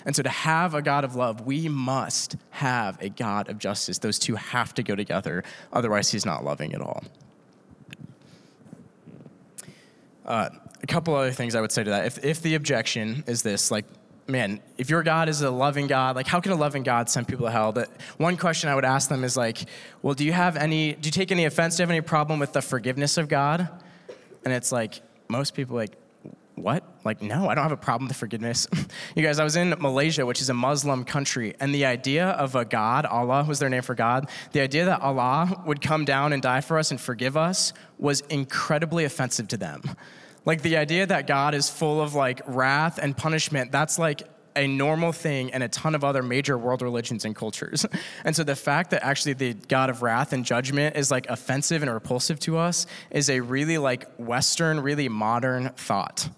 And 0.06 0.16
so, 0.16 0.22
to 0.22 0.30
have 0.30 0.76
a 0.76 0.84
God 0.84 1.04
of 1.04 1.16
love, 1.16 1.48
we 1.48 1.68
must 1.68 2.36
have 2.52 3.02
a 3.02 3.10
God 3.10 3.50
of 3.50 3.58
justice. 3.58 3.98
Those 3.98 4.20
two 4.20 4.36
have 4.36 4.76
to 4.76 4.84
go 4.84 4.96
together. 4.96 5.44
Otherwise, 5.74 6.12
He's 6.12 6.28
not 6.28 6.44
loving 6.44 6.76
at 6.76 6.82
all. 6.82 7.04
Uh, 10.24 10.50
a 10.86 10.88
couple 10.88 11.16
other 11.16 11.32
things 11.32 11.56
I 11.56 11.62
would 11.62 11.72
say 11.72 11.84
to 11.84 11.90
that. 11.90 12.06
If, 12.06 12.24
if 12.24 12.42
the 12.44 12.54
objection 12.54 13.24
is 13.26 13.42
this, 13.42 13.72
like, 13.72 13.86
man, 14.28 14.60
if 14.78 14.88
your 14.88 15.02
God 15.02 15.30
is 15.30 15.42
a 15.42 15.50
loving 15.50 15.88
God, 15.88 16.16
like, 16.16 16.28
how 16.28 16.40
can 16.40 16.52
a 16.52 16.56
loving 16.56 16.84
God 16.84 17.10
send 17.10 17.28
people 17.28 17.48
to 17.48 17.52
hell? 17.52 17.72
That 17.72 17.90
one 18.18 18.38
question 18.38 18.70
I 18.70 18.76
would 18.76 18.86
ask 18.86 19.10
them 19.10 19.24
is 19.24 19.36
like, 19.36 19.66
well, 20.04 20.14
do 20.14 20.24
you 20.24 20.32
have 20.32 20.56
any, 20.56 20.94
do 20.94 21.08
you 21.08 21.12
take 21.12 21.32
any 21.32 21.46
offense? 21.46 21.76
Do 21.76 21.82
you 21.82 21.86
have 21.86 21.92
any 21.92 22.02
problem 22.02 22.40
with 22.40 22.54
the 22.54 22.62
forgiveness 22.62 23.18
of 23.18 23.28
God? 23.30 23.68
And 24.44 24.54
it's 24.54 24.72
like, 24.72 25.02
most 25.28 25.56
people 25.56 25.76
like, 25.76 25.98
what? 26.54 26.84
Like, 27.04 27.24
no, 27.24 27.50
I 27.50 27.56
don't 27.56 27.64
have 27.64 27.72
a 27.72 27.78
problem 27.78 28.08
with 28.08 28.16
forgiveness. 28.18 28.68
you 29.16 29.24
guys, 29.24 29.40
I 29.40 29.44
was 29.44 29.56
in 29.56 29.72
Malaysia, 29.80 30.24
which 30.24 30.40
is 30.40 30.52
a 30.52 30.54
Muslim 30.54 31.04
country, 31.04 31.56
and 31.60 31.74
the 31.74 31.86
idea 31.86 32.28
of 32.28 32.54
a 32.54 32.64
God, 32.64 33.08
Allah 33.08 33.44
was 33.44 33.58
their 33.58 33.70
name 33.70 33.82
for 33.82 33.96
God, 33.96 34.30
the 34.52 34.62
idea 34.62 34.86
that 34.86 35.02
Allah 35.02 35.64
would 35.66 35.82
come 35.82 36.06
down 36.06 36.32
and 36.32 36.44
die 36.44 36.62
for 36.62 36.78
us 36.78 36.92
and 36.92 37.02
forgive 37.02 37.36
us 37.36 37.74
was 37.98 38.22
incredibly 38.30 39.04
offensive 39.04 39.48
to 39.48 39.58
them. 39.58 39.82
Like 40.46 40.62
the 40.62 40.78
idea 40.78 41.06
that 41.08 41.28
God 41.28 41.56
is 41.56 41.70
full 41.70 42.02
of 42.02 42.14
like 42.14 42.42
wrath 42.46 43.00
and 43.02 43.18
punishment, 43.18 43.72
that's 43.72 43.98
like 43.98 44.24
a 44.56 44.68
normal 44.68 45.12
thing 45.12 45.50
in 45.50 45.62
a 45.62 45.68
ton 45.68 45.96
of 45.96 46.04
other 46.04 46.24
major 46.24 46.58
world 46.58 46.82
religions 46.82 47.26
and 47.26 47.36
cultures. 47.36 47.86
And 48.24 48.36
so 48.36 48.44
the 48.44 48.56
fact 48.56 48.92
that 48.92 49.04
actually 49.04 49.34
the 49.34 49.54
God 49.54 49.90
of 49.90 50.02
wrath 50.02 50.34
and 50.34 50.44
judgment 50.46 50.96
is 50.96 51.12
like 51.12 51.28
offensive 51.30 51.84
and 51.84 51.92
repulsive 51.92 52.40
to 52.42 52.58
us 52.58 52.88
is 53.12 53.30
a 53.30 53.40
really 53.40 53.78
like 53.78 54.08
Western, 54.16 54.80
really 54.80 55.10
modern 55.10 55.70
thought. 55.70 56.30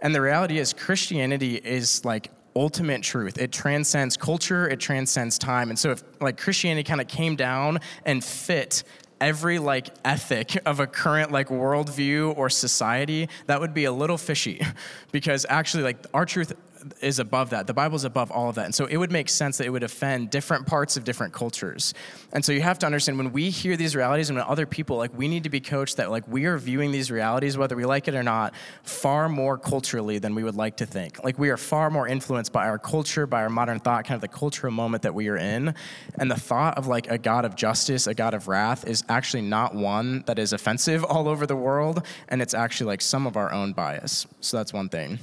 And 0.00 0.14
the 0.14 0.22
reality 0.22 0.58
is, 0.58 0.72
Christianity 0.72 1.56
is 1.56 2.04
like 2.04 2.30
ultimate 2.56 3.02
truth. 3.02 3.36
It 3.38 3.52
transcends 3.52 4.16
culture, 4.16 4.68
it 4.68 4.80
transcends 4.80 5.38
time. 5.38 5.68
And 5.68 5.78
so 5.78 5.90
if 5.90 6.02
like 6.20 6.38
Christianity 6.38 6.84
kind 6.84 7.00
of 7.00 7.08
came 7.08 7.36
down 7.36 7.80
and 8.06 8.24
fit 8.24 8.84
every 9.20 9.58
like 9.58 9.88
ethic 10.04 10.58
of 10.66 10.80
a 10.80 10.86
current 10.86 11.32
like 11.32 11.48
worldview 11.48 12.36
or 12.36 12.48
society, 12.50 13.28
that 13.46 13.60
would 13.60 13.74
be 13.74 13.84
a 13.84 13.92
little 13.92 14.18
fishy. 14.18 14.60
Because 15.10 15.46
actually 15.48 15.84
like 15.84 16.04
our 16.12 16.26
truth 16.26 16.52
is 17.00 17.18
above 17.18 17.50
that. 17.50 17.66
The 17.66 17.74
Bible 17.74 17.96
is 17.96 18.04
above 18.04 18.30
all 18.30 18.48
of 18.48 18.54
that. 18.56 18.64
And 18.64 18.74
so 18.74 18.86
it 18.86 18.96
would 18.96 19.12
make 19.12 19.28
sense 19.28 19.58
that 19.58 19.66
it 19.66 19.70
would 19.70 19.82
offend 19.82 20.30
different 20.30 20.66
parts 20.66 20.96
of 20.96 21.04
different 21.04 21.32
cultures. 21.32 21.94
And 22.32 22.44
so 22.44 22.52
you 22.52 22.60
have 22.60 22.78
to 22.80 22.86
understand 22.86 23.18
when 23.18 23.32
we 23.32 23.50
hear 23.50 23.76
these 23.76 23.94
realities 23.96 24.30
and 24.30 24.38
when 24.38 24.46
other 24.46 24.66
people, 24.66 24.96
like 24.96 25.16
we 25.16 25.28
need 25.28 25.44
to 25.44 25.50
be 25.50 25.60
coached 25.60 25.96
that 25.96 26.10
like 26.10 26.26
we 26.28 26.46
are 26.46 26.58
viewing 26.58 26.90
these 26.90 27.10
realities, 27.10 27.56
whether 27.56 27.76
we 27.76 27.84
like 27.84 28.08
it 28.08 28.14
or 28.14 28.22
not, 28.22 28.54
far 28.82 29.28
more 29.28 29.58
culturally 29.58 30.18
than 30.18 30.34
we 30.34 30.42
would 30.42 30.56
like 30.56 30.76
to 30.78 30.86
think. 30.86 31.22
Like 31.22 31.38
we 31.38 31.50
are 31.50 31.56
far 31.56 31.90
more 31.90 32.06
influenced 32.06 32.52
by 32.52 32.66
our 32.66 32.78
culture, 32.78 33.26
by 33.26 33.42
our 33.42 33.50
modern 33.50 33.80
thought, 33.80 34.04
kind 34.04 34.16
of 34.16 34.20
the 34.20 34.28
cultural 34.28 34.72
moment 34.72 35.02
that 35.02 35.14
we 35.14 35.28
are 35.28 35.36
in. 35.36 35.74
And 36.18 36.30
the 36.30 36.38
thought 36.38 36.78
of 36.78 36.86
like 36.86 37.10
a 37.10 37.18
God 37.18 37.44
of 37.44 37.54
justice, 37.54 38.06
a 38.06 38.14
God 38.14 38.34
of 38.34 38.48
wrath 38.48 38.86
is 38.86 39.04
actually 39.08 39.42
not 39.42 39.74
one 39.74 40.22
that 40.26 40.38
is 40.38 40.52
offensive 40.52 41.04
all 41.08 41.28
over 41.28 41.46
the 41.46 41.56
world. 41.56 42.04
And 42.28 42.42
it's 42.42 42.54
actually 42.54 42.86
like 42.88 43.00
some 43.00 43.26
of 43.26 43.36
our 43.36 43.52
own 43.52 43.72
bias. 43.72 44.26
So 44.40 44.56
that's 44.56 44.72
one 44.72 44.88
thing. 44.88 45.18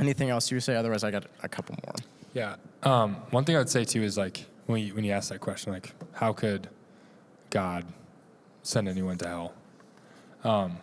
Anything 0.00 0.30
else 0.30 0.50
you 0.50 0.60
say? 0.60 0.74
Otherwise, 0.76 1.04
I 1.04 1.10
got 1.10 1.26
a 1.42 1.48
couple 1.48 1.76
more. 1.84 1.94
Yeah. 2.32 2.56
Um, 2.82 3.16
one 3.30 3.44
thing 3.44 3.56
I 3.56 3.58
would 3.58 3.68
say 3.68 3.84
too 3.84 4.02
is 4.02 4.16
like 4.16 4.46
when 4.66 4.82
you, 4.82 4.94
when 4.94 5.04
you 5.04 5.12
ask 5.12 5.30
that 5.30 5.40
question, 5.40 5.72
like 5.72 5.92
how 6.12 6.32
could 6.32 6.68
God 7.50 7.84
send 8.62 8.88
anyone 8.88 9.18
to 9.18 9.28
hell? 9.28 9.54
Um, 10.42 10.78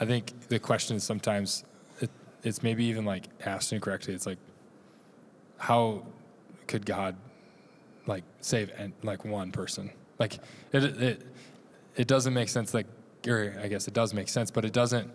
I 0.00 0.06
think 0.06 0.48
the 0.48 0.58
question 0.58 0.96
is 0.96 1.04
sometimes 1.04 1.64
it, 2.00 2.10
it's 2.42 2.62
maybe 2.62 2.84
even 2.86 3.04
like 3.04 3.28
asked 3.44 3.72
incorrectly. 3.72 4.14
It's 4.14 4.26
like 4.26 4.38
how 5.58 6.06
could 6.66 6.86
God 6.86 7.16
like 8.06 8.24
save 8.40 8.70
en- 8.78 8.94
like 9.02 9.24
one 9.24 9.52
person? 9.52 9.90
Like 10.18 10.38
it 10.72 10.84
it 10.84 11.22
it 11.96 12.06
doesn't 12.06 12.32
make 12.32 12.48
sense. 12.48 12.72
Like 12.72 12.86
or 13.26 13.54
I 13.62 13.68
guess 13.68 13.88
it 13.88 13.94
does 13.94 14.14
make 14.14 14.28
sense, 14.28 14.50
but 14.50 14.64
it 14.64 14.72
doesn't. 14.72 15.10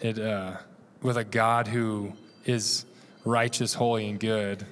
It 0.00 0.18
uh, 0.18 0.56
with 1.00 1.16
a 1.16 1.24
God 1.24 1.68
who 1.68 2.12
is 2.44 2.84
righteous, 3.24 3.74
holy, 3.74 4.08
and 4.08 4.18
good. 4.18 4.62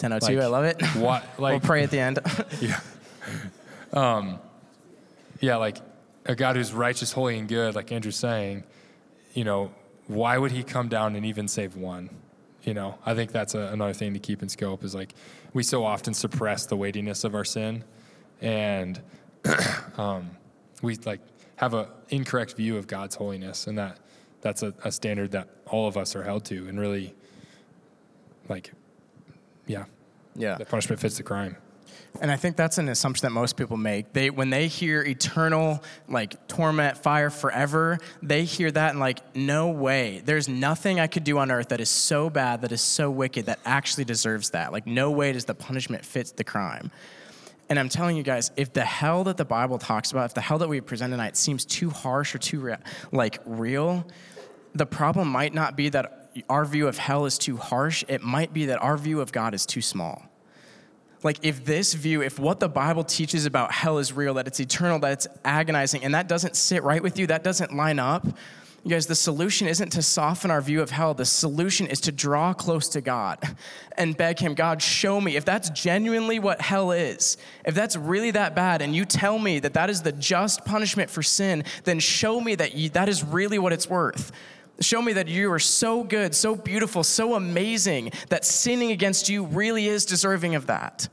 1002, 0.00 0.36
like, 0.36 0.44
I 0.44 0.46
love 0.48 0.64
it. 0.64 0.82
What, 0.96 1.24
like, 1.38 1.52
we'll 1.52 1.60
pray 1.60 1.82
at 1.82 1.90
the 1.90 2.00
end. 2.00 2.18
yeah. 2.60 2.80
Um, 3.92 4.38
yeah, 5.40 5.56
like 5.56 5.78
a 6.24 6.34
God 6.34 6.56
who's 6.56 6.72
righteous, 6.72 7.12
holy, 7.12 7.38
and 7.38 7.48
good, 7.48 7.74
like 7.74 7.92
Andrew's 7.92 8.16
saying, 8.16 8.64
you 9.34 9.44
know, 9.44 9.72
why 10.06 10.38
would 10.38 10.52
he 10.52 10.62
come 10.62 10.88
down 10.88 11.16
and 11.16 11.24
even 11.26 11.48
save 11.48 11.76
one? 11.76 12.10
You 12.62 12.74
know, 12.74 12.98
I 13.06 13.14
think 13.14 13.32
that's 13.32 13.54
a, 13.54 13.60
another 13.72 13.92
thing 13.92 14.12
to 14.14 14.18
keep 14.18 14.42
in 14.42 14.48
scope 14.48 14.82
is 14.82 14.94
like 14.94 15.14
we 15.52 15.62
so 15.62 15.84
often 15.84 16.14
suppress 16.14 16.66
the 16.66 16.76
weightiness 16.76 17.22
of 17.24 17.34
our 17.34 17.44
sin, 17.44 17.84
and 18.40 19.00
um, 19.96 20.30
we 20.82 20.96
like 20.96 21.20
have 21.56 21.74
an 21.74 21.86
incorrect 22.08 22.54
view 22.54 22.76
of 22.76 22.86
God's 22.86 23.14
holiness, 23.14 23.66
and 23.66 23.78
that 23.78 23.98
that's 24.40 24.62
a, 24.62 24.74
a 24.84 24.92
standard 24.92 25.32
that 25.32 25.48
all 25.66 25.88
of 25.88 25.96
us 25.96 26.14
are 26.16 26.22
held 26.22 26.44
to, 26.46 26.68
and 26.68 26.78
really, 26.78 27.14
like, 28.48 28.72
yeah, 29.66 29.84
Yeah. 30.34 30.56
the 30.56 30.64
punishment 30.64 31.00
fits 31.00 31.16
the 31.16 31.22
crime. 31.22 31.56
And 32.20 32.30
I 32.30 32.36
think 32.36 32.56
that's 32.56 32.78
an 32.78 32.88
assumption 32.88 33.26
that 33.26 33.32
most 33.32 33.56
people 33.58 33.76
make. 33.76 34.14
They 34.14 34.30
when 34.30 34.48
they 34.48 34.68
hear 34.68 35.02
eternal 35.02 35.82
like 36.08 36.48
torment, 36.48 36.96
fire 36.96 37.28
forever, 37.28 37.98
they 38.22 38.44
hear 38.44 38.70
that 38.70 38.90
and 38.92 39.00
like 39.00 39.36
no 39.36 39.68
way. 39.68 40.22
There's 40.24 40.48
nothing 40.48 40.98
I 40.98 41.08
could 41.08 41.24
do 41.24 41.36
on 41.36 41.50
earth 41.50 41.68
that 41.68 41.80
is 41.80 41.90
so 41.90 42.30
bad 42.30 42.62
that 42.62 42.72
is 42.72 42.80
so 42.80 43.10
wicked 43.10 43.46
that 43.46 43.58
actually 43.66 44.04
deserves 44.06 44.50
that. 44.50 44.72
Like 44.72 44.86
no 44.86 45.10
way 45.10 45.32
does 45.32 45.44
the 45.44 45.54
punishment 45.54 46.06
fit 46.06 46.32
the 46.36 46.44
crime. 46.44 46.90
And 47.68 47.78
I'm 47.78 47.88
telling 47.88 48.16
you 48.16 48.22
guys, 48.22 48.52
if 48.56 48.72
the 48.72 48.84
hell 48.84 49.24
that 49.24 49.36
the 49.36 49.44
Bible 49.44 49.78
talks 49.78 50.12
about, 50.12 50.26
if 50.26 50.34
the 50.34 50.40
hell 50.40 50.58
that 50.58 50.68
we 50.68 50.80
present 50.80 51.12
tonight 51.12 51.36
seems 51.36 51.64
too 51.64 51.90
harsh 51.90 52.34
or 52.34 52.38
too 52.38 52.60
re- 52.60 52.76
like 53.10 53.40
real, 53.44 54.06
the 54.74 54.86
problem 54.86 55.28
might 55.28 55.52
not 55.52 55.76
be 55.76 55.88
that 55.88 56.30
our 56.48 56.64
view 56.64 56.86
of 56.86 56.98
hell 56.98 57.26
is 57.26 57.38
too 57.38 57.56
harsh. 57.56 58.04
It 58.08 58.22
might 58.22 58.52
be 58.52 58.66
that 58.66 58.80
our 58.82 58.96
view 58.96 59.20
of 59.20 59.32
God 59.32 59.54
is 59.54 59.66
too 59.66 59.82
small. 59.82 60.22
Like, 61.22 61.38
if 61.42 61.64
this 61.64 61.94
view, 61.94 62.22
if 62.22 62.38
what 62.38 62.60
the 62.60 62.68
Bible 62.68 63.02
teaches 63.02 63.46
about 63.46 63.72
hell 63.72 63.98
is 63.98 64.12
real, 64.12 64.34
that 64.34 64.46
it's 64.46 64.60
eternal, 64.60 64.98
that 65.00 65.12
it's 65.12 65.26
agonizing, 65.44 66.04
and 66.04 66.14
that 66.14 66.28
doesn't 66.28 66.54
sit 66.54 66.82
right 66.82 67.02
with 67.02 67.18
you, 67.18 67.26
that 67.28 67.42
doesn't 67.42 67.74
line 67.74 67.98
up, 67.98 68.26
you 68.86 68.92
guys, 68.92 69.08
the 69.08 69.16
solution 69.16 69.66
isn't 69.66 69.90
to 69.90 70.00
soften 70.00 70.48
our 70.48 70.60
view 70.60 70.80
of 70.80 70.90
hell. 70.90 71.12
The 71.12 71.24
solution 71.24 71.88
is 71.88 72.00
to 72.02 72.12
draw 72.12 72.54
close 72.54 72.88
to 72.90 73.00
God 73.00 73.40
and 73.98 74.16
beg 74.16 74.38
Him, 74.38 74.54
God, 74.54 74.80
show 74.80 75.20
me. 75.20 75.34
If 75.34 75.44
that's 75.44 75.70
genuinely 75.70 76.38
what 76.38 76.60
hell 76.60 76.92
is, 76.92 77.36
if 77.64 77.74
that's 77.74 77.96
really 77.96 78.30
that 78.30 78.54
bad, 78.54 78.82
and 78.82 78.94
you 78.94 79.04
tell 79.04 79.40
me 79.40 79.58
that 79.58 79.74
that 79.74 79.90
is 79.90 80.02
the 80.02 80.12
just 80.12 80.64
punishment 80.64 81.10
for 81.10 81.20
sin, 81.20 81.64
then 81.82 81.98
show 81.98 82.40
me 82.40 82.54
that 82.54 82.76
you, 82.76 82.88
that 82.90 83.08
is 83.08 83.24
really 83.24 83.58
what 83.58 83.72
it's 83.72 83.90
worth. 83.90 84.30
Show 84.78 85.02
me 85.02 85.14
that 85.14 85.26
you 85.26 85.50
are 85.50 85.58
so 85.58 86.04
good, 86.04 86.32
so 86.32 86.54
beautiful, 86.54 87.02
so 87.02 87.34
amazing 87.34 88.12
that 88.28 88.44
sinning 88.44 88.92
against 88.92 89.28
you 89.28 89.46
really 89.46 89.88
is 89.88 90.04
deserving 90.04 90.54
of 90.54 90.68
that. 90.68 91.08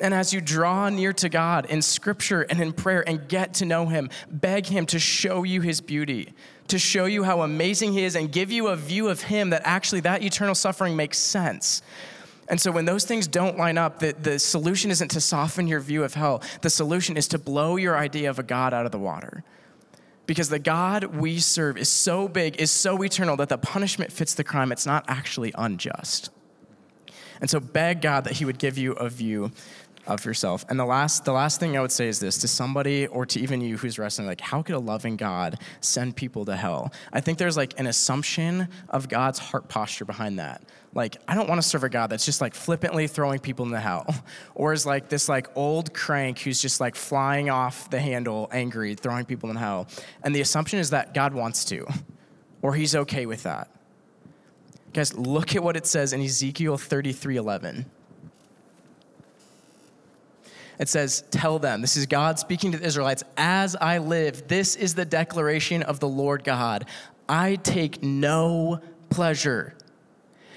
And 0.00 0.14
as 0.14 0.32
you 0.32 0.40
draw 0.40 0.90
near 0.90 1.12
to 1.14 1.28
God 1.28 1.66
in 1.66 1.82
scripture 1.82 2.42
and 2.42 2.60
in 2.60 2.72
prayer 2.72 3.02
and 3.08 3.26
get 3.28 3.54
to 3.54 3.64
know 3.64 3.86
Him, 3.86 4.10
beg 4.30 4.66
Him 4.66 4.86
to 4.86 5.00
show 5.00 5.42
you 5.42 5.60
His 5.60 5.80
beauty, 5.80 6.34
to 6.68 6.78
show 6.78 7.04
you 7.06 7.22
how 7.22 7.42
amazing 7.42 7.92
He 7.92 8.04
is, 8.04 8.16
and 8.16 8.30
give 8.30 8.50
you 8.50 8.68
a 8.68 8.76
view 8.76 9.08
of 9.08 9.22
Him 9.22 9.50
that 9.50 9.62
actually 9.64 10.00
that 10.00 10.22
eternal 10.22 10.54
suffering 10.54 10.96
makes 10.96 11.18
sense. 11.18 11.82
And 12.48 12.60
so 12.60 12.70
when 12.70 12.84
those 12.84 13.04
things 13.04 13.26
don't 13.26 13.58
line 13.58 13.76
up, 13.76 13.98
the, 13.98 14.12
the 14.12 14.38
solution 14.38 14.90
isn't 14.90 15.10
to 15.10 15.20
soften 15.20 15.66
your 15.66 15.80
view 15.80 16.04
of 16.04 16.14
hell. 16.14 16.42
The 16.62 16.70
solution 16.70 17.16
is 17.16 17.26
to 17.28 17.38
blow 17.38 17.76
your 17.76 17.96
idea 17.96 18.30
of 18.30 18.38
a 18.38 18.44
God 18.44 18.72
out 18.72 18.86
of 18.86 18.92
the 18.92 18.98
water. 18.98 19.42
Because 20.26 20.48
the 20.48 20.58
God 20.58 21.04
we 21.16 21.38
serve 21.38 21.76
is 21.76 21.88
so 21.88 22.28
big, 22.28 22.56
is 22.56 22.70
so 22.70 23.02
eternal 23.02 23.36
that 23.36 23.48
the 23.48 23.58
punishment 23.58 24.12
fits 24.12 24.34
the 24.34 24.44
crime. 24.44 24.70
It's 24.72 24.86
not 24.86 25.04
actually 25.08 25.52
unjust. 25.56 26.30
And 27.40 27.50
so 27.50 27.60
beg 27.60 28.00
God 28.00 28.24
that 28.24 28.34
He 28.34 28.44
would 28.44 28.58
give 28.58 28.78
you 28.78 28.92
a 28.92 29.08
view 29.08 29.50
of 30.06 30.24
yourself. 30.24 30.64
And 30.68 30.78
the 30.78 30.84
last, 30.84 31.24
the 31.24 31.32
last 31.32 31.60
thing 31.60 31.76
I 31.76 31.80
would 31.80 31.92
say 31.92 32.08
is 32.08 32.20
this 32.20 32.38
to 32.38 32.48
somebody 32.48 33.06
or 33.06 33.26
to 33.26 33.40
even 33.40 33.60
you 33.60 33.76
who's 33.76 33.98
wrestling, 33.98 34.26
like, 34.26 34.40
how 34.40 34.62
could 34.62 34.74
a 34.74 34.78
loving 34.78 35.16
God 35.16 35.58
send 35.80 36.16
people 36.16 36.44
to 36.46 36.56
hell? 36.56 36.92
I 37.12 37.20
think 37.20 37.38
there's 37.38 37.56
like 37.56 37.78
an 37.78 37.86
assumption 37.86 38.68
of 38.88 39.08
God's 39.08 39.38
heart 39.38 39.68
posture 39.68 40.04
behind 40.04 40.38
that. 40.38 40.62
Like, 40.94 41.18
I 41.28 41.34
don't 41.34 41.48
want 41.48 41.60
to 41.60 41.68
serve 41.68 41.84
a 41.84 41.90
God 41.90 42.06
that's 42.08 42.24
just 42.24 42.40
like 42.40 42.54
flippantly 42.54 43.06
throwing 43.06 43.38
people 43.38 43.66
into 43.66 43.78
hell, 43.78 44.06
or 44.54 44.72
is 44.72 44.86
like 44.86 45.10
this 45.10 45.28
like 45.28 45.48
old 45.54 45.92
crank 45.92 46.38
who's 46.38 46.60
just 46.60 46.80
like 46.80 46.96
flying 46.96 47.50
off 47.50 47.90
the 47.90 48.00
handle, 48.00 48.48
angry, 48.50 48.94
throwing 48.94 49.26
people 49.26 49.50
in 49.50 49.56
hell. 49.56 49.88
And 50.22 50.34
the 50.34 50.40
assumption 50.40 50.78
is 50.78 50.90
that 50.90 51.12
God 51.12 51.34
wants 51.34 51.66
to, 51.66 51.86
or 52.62 52.74
He's 52.74 52.94
okay 52.94 53.26
with 53.26 53.42
that. 53.42 53.70
Guys, 54.94 55.12
look 55.12 55.54
at 55.54 55.62
what 55.62 55.76
it 55.76 55.86
says 55.86 56.14
in 56.14 56.22
Ezekiel 56.22 56.78
33 56.78 57.36
11. 57.36 57.84
It 60.78 60.88
says, 60.88 61.24
Tell 61.30 61.58
them, 61.58 61.80
this 61.80 61.96
is 61.96 62.06
God 62.06 62.38
speaking 62.38 62.72
to 62.72 62.78
the 62.78 62.86
Israelites, 62.86 63.24
as 63.36 63.76
I 63.76 63.98
live, 63.98 64.48
this 64.48 64.76
is 64.76 64.94
the 64.94 65.04
declaration 65.04 65.82
of 65.82 66.00
the 66.00 66.08
Lord 66.08 66.44
God. 66.44 66.86
I 67.28 67.56
take 67.56 68.02
no 68.02 68.80
pleasure 69.10 69.74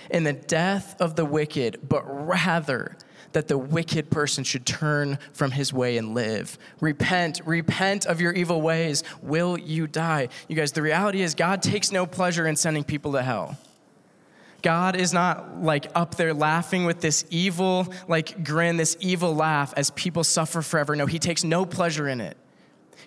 in 0.09 0.23
the 0.23 0.33
death 0.33 0.99
of 0.99 1.15
the 1.15 1.25
wicked, 1.25 1.79
but 1.87 2.03
rather 2.27 2.97
that 3.31 3.47
the 3.47 3.57
wicked 3.57 4.09
person 4.09 4.43
should 4.43 4.65
turn 4.65 5.19
from 5.33 5.51
his 5.51 5.71
way 5.71 5.97
and 5.97 6.15
live. 6.15 6.57
Repent, 6.81 7.41
repent 7.45 8.05
of 8.05 8.19
your 8.19 8.33
evil 8.33 8.61
ways. 8.61 9.03
Will 9.21 9.57
you 9.57 9.87
die? 9.87 10.29
You 10.47 10.55
guys, 10.55 10.71
the 10.71 10.81
reality 10.81 11.21
is, 11.21 11.35
God 11.35 11.61
takes 11.61 11.91
no 11.91 12.05
pleasure 12.05 12.47
in 12.47 12.55
sending 12.55 12.83
people 12.83 13.11
to 13.13 13.21
hell. 13.21 13.57
God 14.61 14.95
is 14.95 15.13
not 15.13 15.61
like 15.61 15.87
up 15.95 16.15
there 16.15 16.33
laughing 16.33 16.85
with 16.85 17.01
this 17.01 17.25
evil, 17.29 17.87
like 18.07 18.43
grin, 18.43 18.77
this 18.77 18.97
evil 18.99 19.33
laugh 19.33 19.73
as 19.77 19.89
people 19.91 20.23
suffer 20.23 20.61
forever. 20.61 20.95
No, 20.95 21.05
he 21.05 21.19
takes 21.19 21.43
no 21.43 21.65
pleasure 21.65 22.07
in 22.07 22.21
it. 22.21 22.37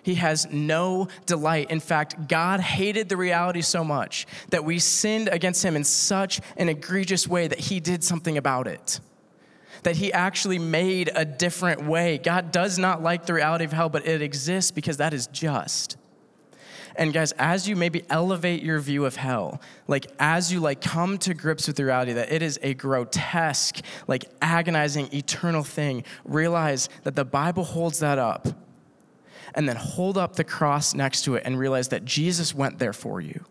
He 0.01 0.15
has 0.15 0.51
no 0.51 1.07
delight. 1.25 1.71
In 1.71 1.79
fact, 1.79 2.27
God 2.27 2.59
hated 2.59 3.07
the 3.07 3.15
reality 3.15 3.61
so 3.61 3.83
much 3.83 4.27
that 4.49 4.65
we 4.65 4.79
sinned 4.79 5.29
against 5.29 5.63
him 5.63 5.75
in 5.75 5.85
such 5.85 6.41
an 6.57 6.67
egregious 6.67 7.27
way 7.27 7.47
that 7.47 7.59
he 7.59 7.79
did 7.79 8.03
something 8.03 8.37
about 8.37 8.67
it. 8.67 8.99
That 9.83 9.95
he 9.95 10.11
actually 10.11 10.59
made 10.59 11.09
a 11.15 11.23
different 11.23 11.85
way. 11.85 12.17
God 12.17 12.51
does 12.51 12.77
not 12.77 13.01
like 13.01 13.25
the 13.25 13.33
reality 13.33 13.65
of 13.65 13.71
hell, 13.71 13.89
but 13.89 14.05
it 14.05 14.21
exists 14.21 14.71
because 14.71 14.97
that 14.97 15.13
is 15.13 15.27
just. 15.27 15.97
And 16.95 17.13
guys, 17.13 17.31
as 17.33 17.67
you 17.67 17.75
maybe 17.75 18.03
elevate 18.09 18.61
your 18.61 18.79
view 18.79 19.05
of 19.05 19.15
hell, 19.15 19.61
like 19.87 20.07
as 20.19 20.51
you 20.51 20.59
like 20.59 20.81
come 20.81 21.17
to 21.19 21.33
grips 21.33 21.67
with 21.67 21.75
the 21.75 21.85
reality 21.85 22.13
that 22.13 22.31
it 22.31 22.41
is 22.41 22.59
a 22.61 22.73
grotesque, 22.73 23.81
like 24.07 24.25
agonizing, 24.41 25.13
eternal 25.13 25.63
thing, 25.63 26.03
realize 26.23 26.89
that 27.03 27.15
the 27.15 27.25
Bible 27.25 27.63
holds 27.63 27.99
that 27.99 28.19
up. 28.19 28.47
And 29.55 29.69
then 29.69 29.75
hold 29.75 30.17
up 30.17 30.35
the 30.35 30.43
cross 30.43 30.95
next 30.95 31.25
to 31.25 31.35
it 31.35 31.43
and 31.45 31.59
realize 31.59 31.89
that 31.89 32.05
Jesus 32.05 32.55
went 32.55 32.79
there 32.79 32.93
for 32.93 33.21
you. 33.21 33.45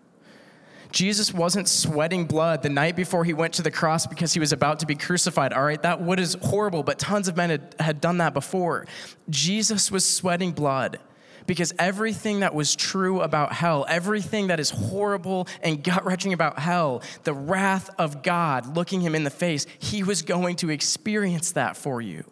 Jesus 0.91 1.33
wasn't 1.33 1.69
sweating 1.69 2.27
blood 2.27 2.63
the 2.63 2.69
night 2.69 2.97
before 2.97 3.25
he 3.25 3.33
went 3.33 3.55
to 3.55 3.63
the 3.63 3.71
cross 3.71 4.07
because 4.07 4.35
he 4.35 4.41
was 4.41 4.53
about 4.53 4.81
to 4.81 4.87
be 4.87 4.95
crucified. 4.95 5.53
All 5.53 5.63
right, 5.63 5.81
that 5.83 6.01
would 6.03 6.21
is 6.21 6.37
horrible, 6.43 6.83
but 6.83 6.99
tons 6.99 7.29
of 7.29 7.37
men 7.37 7.51
had, 7.51 7.75
had 7.79 8.01
done 8.01 8.19
that 8.19 8.35
before. 8.35 8.87
Jesus 9.31 9.91
was 9.91 10.05
sweating 10.05 10.53
blood 10.53 10.99
because 11.47 11.73
everything 11.79 12.41
that 12.41 12.55
was 12.55 12.75
true 12.75 13.21
about 13.21 13.53
hell, 13.53 13.85
everything 13.89 14.49
that 14.49 14.61
is 14.61 14.71
horrible 14.71 15.47
and 15.63 15.83
gut 15.83 16.05
wrenching 16.05 16.33
about 16.33 16.59
hell, 16.59 17.03
the 17.25 17.35
wrath 17.35 17.91
of 17.99 18.23
God 18.23 18.77
looking 18.77 19.01
him 19.01 19.15
in 19.15 19.25
the 19.25 19.31
face, 19.31 19.67
he 19.79 20.03
was 20.03 20.23
going 20.23 20.57
to 20.57 20.71
experience 20.71 21.53
that 21.53 21.77
for 21.77 22.01
you 22.01 22.25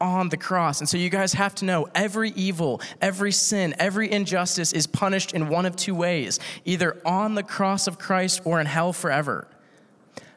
on 0.00 0.28
the 0.28 0.36
cross. 0.36 0.80
And 0.80 0.88
so 0.88 0.96
you 0.96 1.08
guys 1.08 1.32
have 1.34 1.54
to 1.56 1.64
know 1.64 1.88
every 1.94 2.30
evil, 2.30 2.80
every 3.00 3.32
sin, 3.32 3.74
every 3.78 4.10
injustice 4.10 4.72
is 4.72 4.86
punished 4.86 5.32
in 5.32 5.48
one 5.48 5.66
of 5.66 5.76
two 5.76 5.94
ways 5.94 6.40
either 6.64 7.00
on 7.04 7.34
the 7.34 7.42
cross 7.42 7.86
of 7.86 7.98
Christ 7.98 8.42
or 8.44 8.60
in 8.60 8.66
hell 8.66 8.92
forever. 8.92 9.48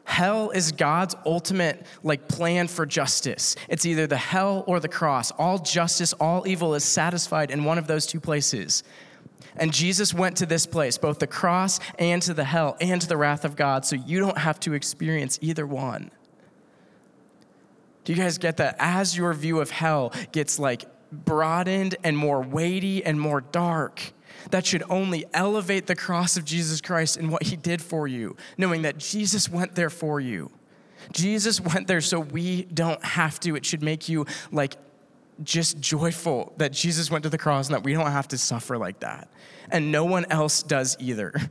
Hell 0.08 0.48
is 0.50 0.72
God's 0.72 1.14
ultimate 1.26 1.84
like 2.02 2.28
plan 2.28 2.66
for 2.66 2.86
justice. 2.86 3.54
It's 3.68 3.84
either 3.84 4.06
the 4.06 4.16
hell 4.16 4.64
or 4.66 4.80
the 4.80 4.88
cross. 4.88 5.30
All 5.32 5.58
justice, 5.58 6.14
all 6.14 6.48
evil 6.48 6.74
is 6.74 6.82
satisfied 6.82 7.50
in 7.50 7.62
one 7.62 7.76
of 7.76 7.86
those 7.86 8.06
two 8.06 8.18
places. 8.18 8.82
And 9.56 9.70
Jesus 9.70 10.14
went 10.14 10.38
to 10.38 10.46
this 10.46 10.64
place, 10.64 10.96
both 10.96 11.18
the 11.18 11.26
cross 11.26 11.78
and 11.98 12.22
to 12.22 12.32
the 12.32 12.44
hell 12.44 12.78
and 12.80 13.02
to 13.02 13.06
the 13.06 13.18
wrath 13.18 13.44
of 13.44 13.54
God, 13.54 13.84
so 13.84 13.96
you 13.96 14.18
don't 14.18 14.38
have 14.38 14.58
to 14.60 14.72
experience 14.72 15.38
either 15.42 15.66
one. 15.66 16.10
Do 18.04 18.14
you 18.14 18.18
guys 18.18 18.38
get 18.38 18.56
that? 18.56 18.76
As 18.78 19.14
your 19.14 19.34
view 19.34 19.60
of 19.60 19.70
hell 19.70 20.14
gets 20.32 20.58
like 20.58 20.86
broadened 21.12 21.96
and 22.02 22.16
more 22.16 22.40
weighty 22.40 23.04
and 23.04 23.20
more 23.20 23.42
dark, 23.42 24.14
that 24.50 24.66
should 24.66 24.82
only 24.88 25.24
elevate 25.32 25.86
the 25.86 25.94
cross 25.94 26.36
of 26.36 26.44
Jesus 26.44 26.80
Christ 26.80 27.16
and 27.16 27.30
what 27.30 27.44
he 27.44 27.56
did 27.56 27.82
for 27.82 28.06
you, 28.06 28.36
knowing 28.56 28.82
that 28.82 28.98
Jesus 28.98 29.48
went 29.48 29.74
there 29.74 29.90
for 29.90 30.20
you. 30.20 30.50
Jesus 31.12 31.60
went 31.60 31.86
there 31.86 32.00
so 32.00 32.20
we 32.20 32.64
don't 32.64 33.02
have 33.04 33.40
to. 33.40 33.56
It 33.56 33.64
should 33.64 33.82
make 33.82 34.08
you 34.08 34.26
like 34.50 34.76
just 35.42 35.78
joyful 35.78 36.52
that 36.56 36.72
Jesus 36.72 37.10
went 37.10 37.22
to 37.22 37.30
the 37.30 37.38
cross 37.38 37.68
and 37.68 37.74
that 37.74 37.84
we 37.84 37.92
don't 37.92 38.10
have 38.10 38.28
to 38.28 38.38
suffer 38.38 38.76
like 38.76 39.00
that. 39.00 39.28
And 39.70 39.92
no 39.92 40.04
one 40.04 40.26
else 40.30 40.62
does 40.62 40.96
either. 40.98 41.34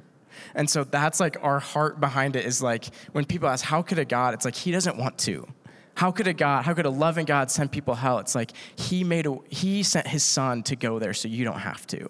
And 0.55 0.69
so 0.69 0.83
that's 0.83 1.19
like 1.19 1.37
our 1.41 1.59
heart 1.59 1.99
behind 1.99 2.35
it 2.35 2.45
is 2.45 2.61
like 2.61 2.85
when 3.11 3.25
people 3.25 3.49
ask, 3.49 3.65
How 3.65 3.81
could 3.81 3.99
a 3.99 4.05
God? 4.05 4.33
It's 4.33 4.45
like, 4.45 4.55
He 4.55 4.71
doesn't 4.71 4.97
want 4.97 5.17
to. 5.19 5.47
How 5.95 6.11
could 6.11 6.27
a 6.27 6.33
God, 6.33 6.63
how 6.63 6.73
could 6.73 6.85
a 6.85 6.91
loving 6.91 7.25
God 7.25 7.49
send 7.51 7.71
people 7.71 7.95
hell? 7.95 8.19
It's 8.19 8.35
like 8.35 8.51
He 8.75 9.03
made 9.03 9.25
a, 9.25 9.37
He 9.49 9.83
sent 9.83 10.07
His 10.07 10.23
Son 10.23 10.63
to 10.63 10.75
go 10.75 10.99
there 10.99 11.13
so 11.13 11.27
you 11.27 11.43
don't 11.43 11.59
have 11.59 11.85
to. 11.87 12.09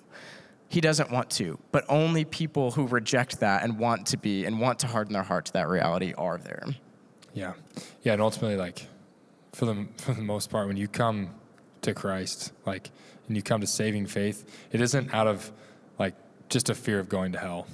He 0.70 0.82
doesn't 0.82 1.12
want 1.12 1.30
to, 1.32 1.58
but 1.72 1.86
only 1.88 2.26
people 2.26 2.72
who 2.72 2.88
reject 2.88 3.40
that 3.40 3.64
and 3.64 3.80
want 3.80 4.08
to 4.08 4.18
be 4.18 4.46
and 4.46 4.60
want 4.60 4.80
to 4.80 4.88
harden 4.88 5.14
their 5.14 5.24
heart 5.24 5.46
to 5.46 5.54
that 5.54 5.70
reality 5.70 6.14
are 6.18 6.38
there. 6.38 6.66
Yeah, 7.34 7.54
yeah, 8.02 8.14
and 8.14 8.22
ultimately, 8.22 8.58
like 8.58 8.88
for 9.54 9.66
the 9.66 9.88
for 9.98 10.14
the 10.14 10.22
most 10.22 10.50
part, 10.50 10.68
when 10.68 10.78
you 10.78 10.88
come 10.88 11.30
to 11.84 11.94
Christ, 11.94 12.52
like, 12.66 12.90
and 13.28 13.36
you 13.36 13.42
come 13.42 13.62
to 13.62 13.68
saving 13.68 14.08
faith, 14.08 14.46
it 14.72 14.82
isn't 14.82 15.14
out 15.14 15.28
of 15.28 15.52
like 15.98 16.16
just 16.50 16.70
a 16.70 16.76
fear 16.76 17.00
of 17.00 17.10
going 17.10 17.32
to 17.32 17.40
hell 17.40 17.68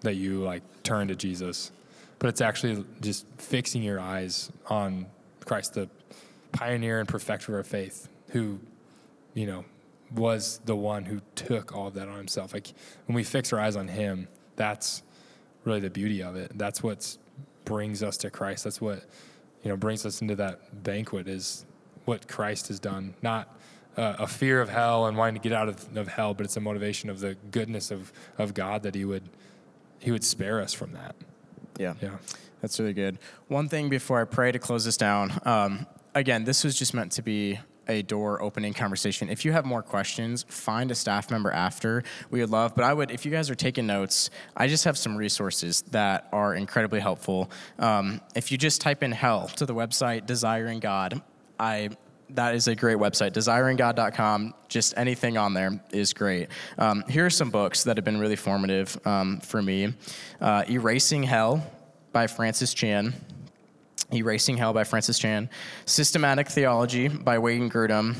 that 0.00 0.14
you 0.14 0.40
like 0.40 0.62
turn 0.82 1.08
to 1.08 1.14
Jesus, 1.14 1.70
but 2.18 2.28
it's 2.28 2.40
actually 2.40 2.84
just 3.00 3.26
fixing 3.38 3.82
your 3.82 4.00
eyes 4.00 4.50
on 4.66 5.06
Christ, 5.44 5.74
the 5.74 5.88
pioneer 6.52 6.98
and 7.00 7.08
perfecter 7.08 7.58
of 7.58 7.66
faith, 7.66 8.08
who, 8.28 8.58
you 9.34 9.46
know, 9.46 9.64
was 10.14 10.60
the 10.64 10.76
one 10.76 11.04
who 11.04 11.20
took 11.34 11.74
all 11.74 11.88
of 11.88 11.94
that 11.94 12.08
on 12.08 12.16
himself. 12.16 12.52
Like 12.52 12.72
when 13.06 13.14
we 13.14 13.24
fix 13.24 13.52
our 13.52 13.60
eyes 13.60 13.76
on 13.76 13.88
him, 13.88 14.28
that's 14.56 15.02
really 15.64 15.80
the 15.80 15.90
beauty 15.90 16.22
of 16.22 16.36
it. 16.36 16.52
That's 16.56 16.82
what 16.82 17.16
brings 17.64 18.02
us 18.02 18.16
to 18.18 18.30
Christ. 18.30 18.64
That's 18.64 18.80
what 18.80 19.04
you 19.62 19.70
know 19.70 19.76
brings 19.76 20.04
us 20.04 20.20
into 20.20 20.36
that 20.36 20.82
banquet 20.82 21.28
is 21.28 21.64
what 22.04 22.28
Christ 22.28 22.68
has 22.68 22.80
done. 22.80 23.14
Not 23.22 23.56
uh, 23.96 24.16
a 24.18 24.26
fear 24.26 24.60
of 24.60 24.68
hell 24.68 25.06
and 25.06 25.16
wanting 25.16 25.34
to 25.34 25.40
get 25.40 25.52
out 25.52 25.68
of, 25.68 25.96
of 25.96 26.08
hell, 26.08 26.34
but 26.34 26.44
it's 26.44 26.56
a 26.56 26.60
motivation 26.60 27.10
of 27.10 27.20
the 27.20 27.36
goodness 27.50 27.90
of, 27.90 28.12
of 28.38 28.54
God 28.54 28.82
that 28.82 28.94
He 28.94 29.04
would 29.04 29.28
He 29.98 30.10
would 30.10 30.24
spare 30.24 30.60
us 30.60 30.72
from 30.72 30.92
that. 30.92 31.14
Yeah. 31.78 31.94
Yeah. 32.00 32.16
That's 32.60 32.78
really 32.78 32.92
good. 32.92 33.18
One 33.48 33.68
thing 33.68 33.88
before 33.88 34.20
I 34.20 34.24
pray 34.24 34.52
to 34.52 34.58
close 34.58 34.84
this 34.84 34.96
down. 34.96 35.32
Um, 35.44 35.86
again, 36.14 36.44
this 36.44 36.62
was 36.62 36.76
just 36.76 36.94
meant 36.94 37.12
to 37.12 37.22
be 37.22 37.58
a 37.88 38.02
door 38.02 38.42
opening 38.42 38.74
conversation. 38.74 39.28
If 39.28 39.44
you 39.44 39.52
have 39.52 39.64
more 39.64 39.82
questions, 39.82 40.44
find 40.48 40.90
a 40.90 40.94
staff 40.94 41.30
member 41.30 41.50
after. 41.50 42.04
We 42.30 42.40
would 42.40 42.50
love, 42.50 42.74
but 42.74 42.84
I 42.84 42.92
would, 42.92 43.10
if 43.10 43.24
you 43.24 43.30
guys 43.30 43.50
are 43.50 43.54
taking 43.54 43.86
notes, 43.86 44.30
I 44.56 44.68
just 44.68 44.84
have 44.84 44.96
some 44.96 45.16
resources 45.16 45.82
that 45.90 46.28
are 46.32 46.54
incredibly 46.54 47.00
helpful. 47.00 47.50
Um, 47.78 48.20
if 48.34 48.52
you 48.52 48.58
just 48.58 48.80
type 48.80 49.02
in 49.02 49.12
hell 49.12 49.48
to 49.56 49.66
the 49.66 49.74
website 49.74 50.26
Desiring 50.26 50.80
God, 50.80 51.20
I 51.58 51.90
that 52.34 52.54
is 52.54 52.66
a 52.66 52.74
great 52.74 52.96
website, 52.96 53.32
desiringgod.com. 53.32 54.54
Just 54.68 54.94
anything 54.96 55.36
on 55.36 55.52
there 55.54 55.82
is 55.90 56.12
great. 56.12 56.48
Um, 56.78 57.04
here 57.08 57.26
are 57.26 57.30
some 57.30 57.50
books 57.50 57.84
that 57.84 57.96
have 57.98 58.04
been 58.04 58.18
really 58.18 58.36
formative 58.36 58.98
um, 59.06 59.40
for 59.40 59.62
me 59.62 59.94
uh, 60.40 60.64
Erasing 60.68 61.22
Hell 61.22 61.66
by 62.12 62.26
Francis 62.26 62.72
Chan. 62.74 63.14
Erasing 64.12 64.56
Hell 64.56 64.72
by 64.72 64.84
Francis 64.84 65.18
Chan. 65.18 65.48
Systematic 65.86 66.48
Theology 66.48 67.08
by 67.08 67.38
Wayne 67.38 67.70
Grudem. 67.70 68.16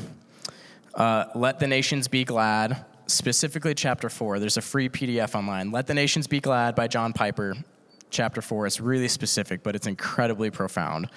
Uh, 0.93 1.25
Let 1.35 1.59
the 1.59 1.67
Nations 1.67 2.07
Be 2.07 2.23
Glad, 2.23 2.85
specifically 3.07 3.73
chapter 3.73 4.09
four. 4.09 4.39
There's 4.39 4.57
a 4.57 4.61
free 4.61 4.89
PDF 4.89 5.35
online. 5.35 5.71
Let 5.71 5.87
the 5.87 5.93
Nations 5.93 6.27
Be 6.27 6.39
Glad 6.39 6.75
by 6.75 6.87
John 6.87 7.13
Piper 7.13 7.55
chapter 8.09 8.41
four. 8.41 8.65
It's 8.67 8.79
really 8.79 9.07
specific, 9.07 9.63
but 9.63 9.75
it's 9.75 9.87
incredibly 9.87 10.51
profound. 10.51 11.09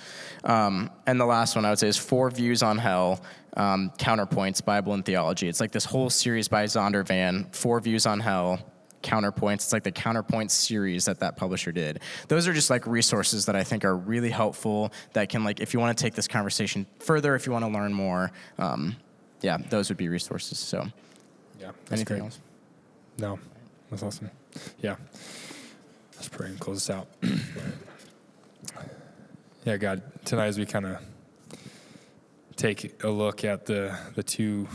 Um, 0.45 0.91
and 1.07 1.21
the 1.21 1.27
last 1.27 1.55
one 1.55 1.65
I 1.65 1.71
would 1.71 1.79
say 1.79 1.89
is 1.89 1.97
Four 1.97 2.31
Views 2.31 2.63
on 2.63 2.79
Hell 2.79 3.23
um, 3.57 3.91
Counterpoints, 3.99 4.65
Bible 4.65 4.95
and 4.95 5.05
Theology. 5.05 5.49
It's 5.49 5.61
like 5.61 5.73
this 5.73 5.85
whole 5.85 6.11
series 6.11 6.49
by 6.49 6.65
Zondervan, 6.65 7.55
Four 7.55 7.81
Views 7.81 8.07
on 8.07 8.21
Hell. 8.21 8.61
Counterpoints. 9.03 9.55
It's 9.55 9.73
like 9.73 9.85
the 9.85 9.93
Counterpoints 9.93 10.51
series 10.51 11.05
that 11.05 11.21
that 11.21 11.37
publisher 11.37 11.73
did. 11.73 12.01
Those 12.29 12.49
are 12.49 12.53
just 12.53 12.71
like 12.71 12.87
resources 12.87 13.47
that 13.47 13.57
I 13.57 13.63
think 13.65 13.85
are 13.85 13.97
really 13.97 14.31
helpful. 14.31 14.93
That 15.13 15.29
can 15.29 15.45
like, 15.45 15.61
if 15.61 15.73
you 15.75 15.81
want 15.81 15.97
to 15.97 16.03
take 16.03 16.15
this 16.15 16.29
conversation 16.29 16.87
further, 16.99 17.35
if 17.35 17.47
you 17.47 17.53
want 17.53 17.65
to 17.65 17.71
learn 17.71 17.93
more, 17.93 18.33
um, 18.59 18.97
yeah, 19.43 19.59
those 19.59 19.89
would 19.89 19.99
be 19.99 20.09
resources. 20.09 20.59
So, 20.59 20.87
Yeah. 21.61 21.71
That's 21.87 21.93
anything 22.01 22.19
great. 22.19 22.25
else? 22.25 22.41
No, 23.19 23.39
that's 23.91 24.03
awesome. 24.03 24.31
Yeah. 24.81 24.97
Let's 26.17 26.29
pray 26.29 26.49
and 26.49 26.59
close 26.59 26.87
this 26.87 26.91
out. 26.91 27.07
yeah, 29.65 29.77
God, 29.77 30.03
tonight 30.25 30.47
as 30.47 30.59
we 30.59 30.67
kind 30.67 30.87
of 30.87 30.99
take 32.57 33.03
a 33.05 33.09
look 33.09 33.45
at 33.45 33.67
the, 33.67 33.97
the 34.15 34.23
two 34.23 34.67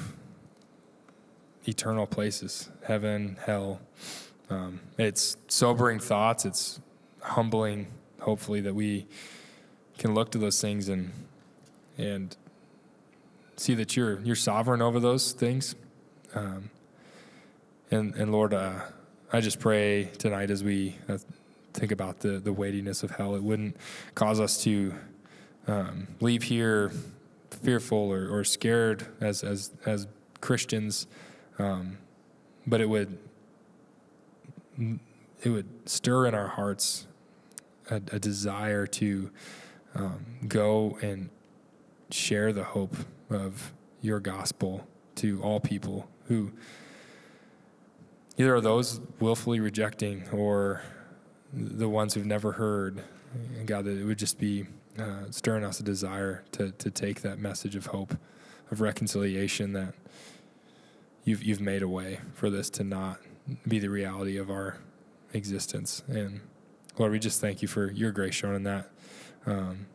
eternal 1.66 2.08
places 2.08 2.70
heaven, 2.84 3.38
hell. 3.46 3.80
Um, 4.50 4.82
it's 4.98 5.38
sobering 5.48 6.00
thoughts. 6.00 6.46
It's 6.46 6.80
humbling, 7.22 7.88
hopefully, 8.20 8.62
that 8.62 8.76
we 8.76 9.08
can 9.98 10.14
look 10.14 10.32
to 10.32 10.38
those 10.38 10.60
things 10.60 10.90
and, 10.90 11.12
and 11.98 12.36
see 13.56 13.76
that 13.76 13.96
you're, 13.96 14.20
you're 14.22 14.36
sovereign 14.36 14.82
over 14.82 15.00
those 15.00 15.32
things. 15.32 15.76
Um, 16.34 16.70
and, 17.92 18.16
and 18.16 18.32
Lord, 18.32 18.54
uh, 18.54 18.80
I 19.32 19.42
just 19.42 19.60
pray 19.60 20.06
tonight 20.18 20.50
as 20.50 20.64
we 20.64 20.96
uh, 21.08 21.18
think 21.74 21.92
about 21.92 22.20
the, 22.20 22.40
the 22.40 22.52
weightiness 22.52 23.04
of 23.04 23.12
hell, 23.12 23.36
it 23.36 23.44
wouldn't 23.44 23.78
cause 24.16 24.40
us 24.40 24.64
to 24.64 24.94
um, 25.68 26.08
leave 26.20 26.44
here 26.44 26.92
fearful 27.50 28.12
or, 28.12 28.28
or 28.30 28.44
scared 28.44 29.06
as, 29.22 29.44
as, 29.44 29.72
as 29.86 30.08
Christians, 30.42 31.08
um, 31.62 31.98
but 32.66 32.82
it 32.82 32.90
would 32.90 33.18
it 35.44 35.50
would 35.50 35.68
stir 35.90 36.26
in 36.28 36.34
our 36.34 36.48
hearts 36.48 37.08
a, 37.90 37.96
a 37.96 38.20
desire 38.20 38.88
to 38.88 39.30
um, 39.94 40.26
go 40.48 40.98
and 41.02 41.30
share 42.10 42.52
the 42.54 42.64
hope 42.64 42.96
of 43.30 43.74
your 44.02 44.20
gospel 44.20 44.88
to 45.16 45.42
all 45.44 45.60
people 45.60 46.08
who 46.26 46.52
either 48.38 48.56
are 48.56 48.62
those 48.62 49.00
willfully 49.20 49.60
rejecting 49.60 50.28
or 50.30 50.82
the 51.54 51.90
ones 51.90 52.14
who've 52.14 52.26
never 52.26 52.54
heard. 52.54 53.04
And 53.58 53.68
God, 53.68 53.86
that 53.86 53.98
it 53.98 54.04
would 54.04 54.18
just 54.18 54.40
be 54.40 54.66
uh, 54.98 55.26
stirring 55.30 55.64
us 55.64 55.80
a 55.80 55.84
desire 55.84 56.44
to, 56.54 56.72
to 56.72 56.90
take 56.90 57.22
that 57.22 57.40
message 57.40 57.76
of 57.76 57.88
hope, 57.88 58.18
of 58.72 58.82
reconciliation 58.82 59.74
that 59.74 59.94
you've, 61.24 61.44
you've 61.44 61.62
made 61.62 61.82
a 61.82 61.88
way 61.88 62.20
for 62.34 62.50
this 62.50 62.70
to 62.72 62.84
not 62.84 63.20
be 63.68 63.80
the 63.80 63.90
reality 63.90 64.38
of 64.38 64.50
our 64.50 64.78
existence. 65.34 66.04
And 66.08 66.42
Lord, 66.98 67.12
we 67.12 67.20
just 67.20 67.42
thank 67.42 67.62
you 67.62 67.68
for 67.68 67.92
your 67.92 68.12
grace 68.12 68.36
shown 68.36 68.56
in 68.56 68.64
that. 68.64 68.90
Um, 69.46 69.88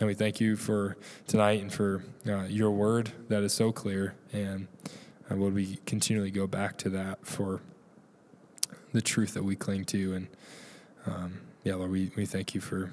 and 0.00 0.08
we 0.08 0.14
thank 0.14 0.40
you 0.40 0.56
for 0.56 0.96
tonight 1.26 1.60
and 1.60 1.72
for 1.72 2.04
uh, 2.26 2.44
your 2.44 2.70
word 2.70 3.12
that 3.28 3.42
is 3.42 3.52
so 3.52 3.70
clear. 3.70 4.14
And 4.32 4.66
uh, 5.30 5.36
would 5.36 5.54
we 5.54 5.78
continually 5.86 6.30
go 6.30 6.46
back 6.46 6.76
to 6.78 6.90
that 6.90 7.24
for 7.26 7.60
the 8.92 9.02
truth 9.02 9.34
that 9.34 9.44
we 9.44 9.54
cling 9.54 9.84
to? 9.86 10.14
And 10.14 10.26
um, 11.06 11.40
yeah, 11.62 11.76
Lord, 11.76 11.90
we, 11.90 12.10
we 12.16 12.26
thank 12.26 12.54
you 12.54 12.60
for 12.60 12.90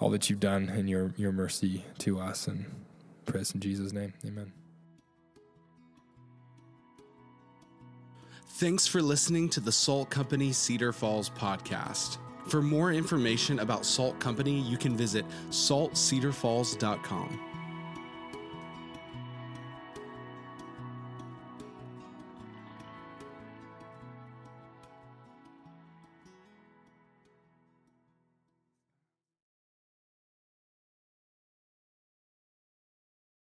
all 0.00 0.10
that 0.10 0.30
you've 0.30 0.40
done 0.40 0.68
and 0.68 0.88
your, 0.88 1.12
your 1.16 1.32
mercy 1.32 1.84
to 1.98 2.18
us. 2.18 2.46
And 2.46 2.64
praise 3.26 3.52
in 3.52 3.60
Jesus' 3.60 3.92
name. 3.92 4.14
Amen. 4.24 4.57
Thanks 8.58 8.88
for 8.88 9.00
listening 9.00 9.48
to 9.50 9.60
the 9.60 9.70
Salt 9.70 10.10
Company 10.10 10.50
Cedar 10.50 10.92
Falls 10.92 11.30
podcast. 11.30 12.18
For 12.48 12.60
more 12.60 12.92
information 12.92 13.60
about 13.60 13.86
Salt 13.86 14.18
Company, 14.18 14.58
you 14.58 14.76
can 14.76 14.96
visit 14.96 15.24
saltcedarfalls.com. 15.50 17.47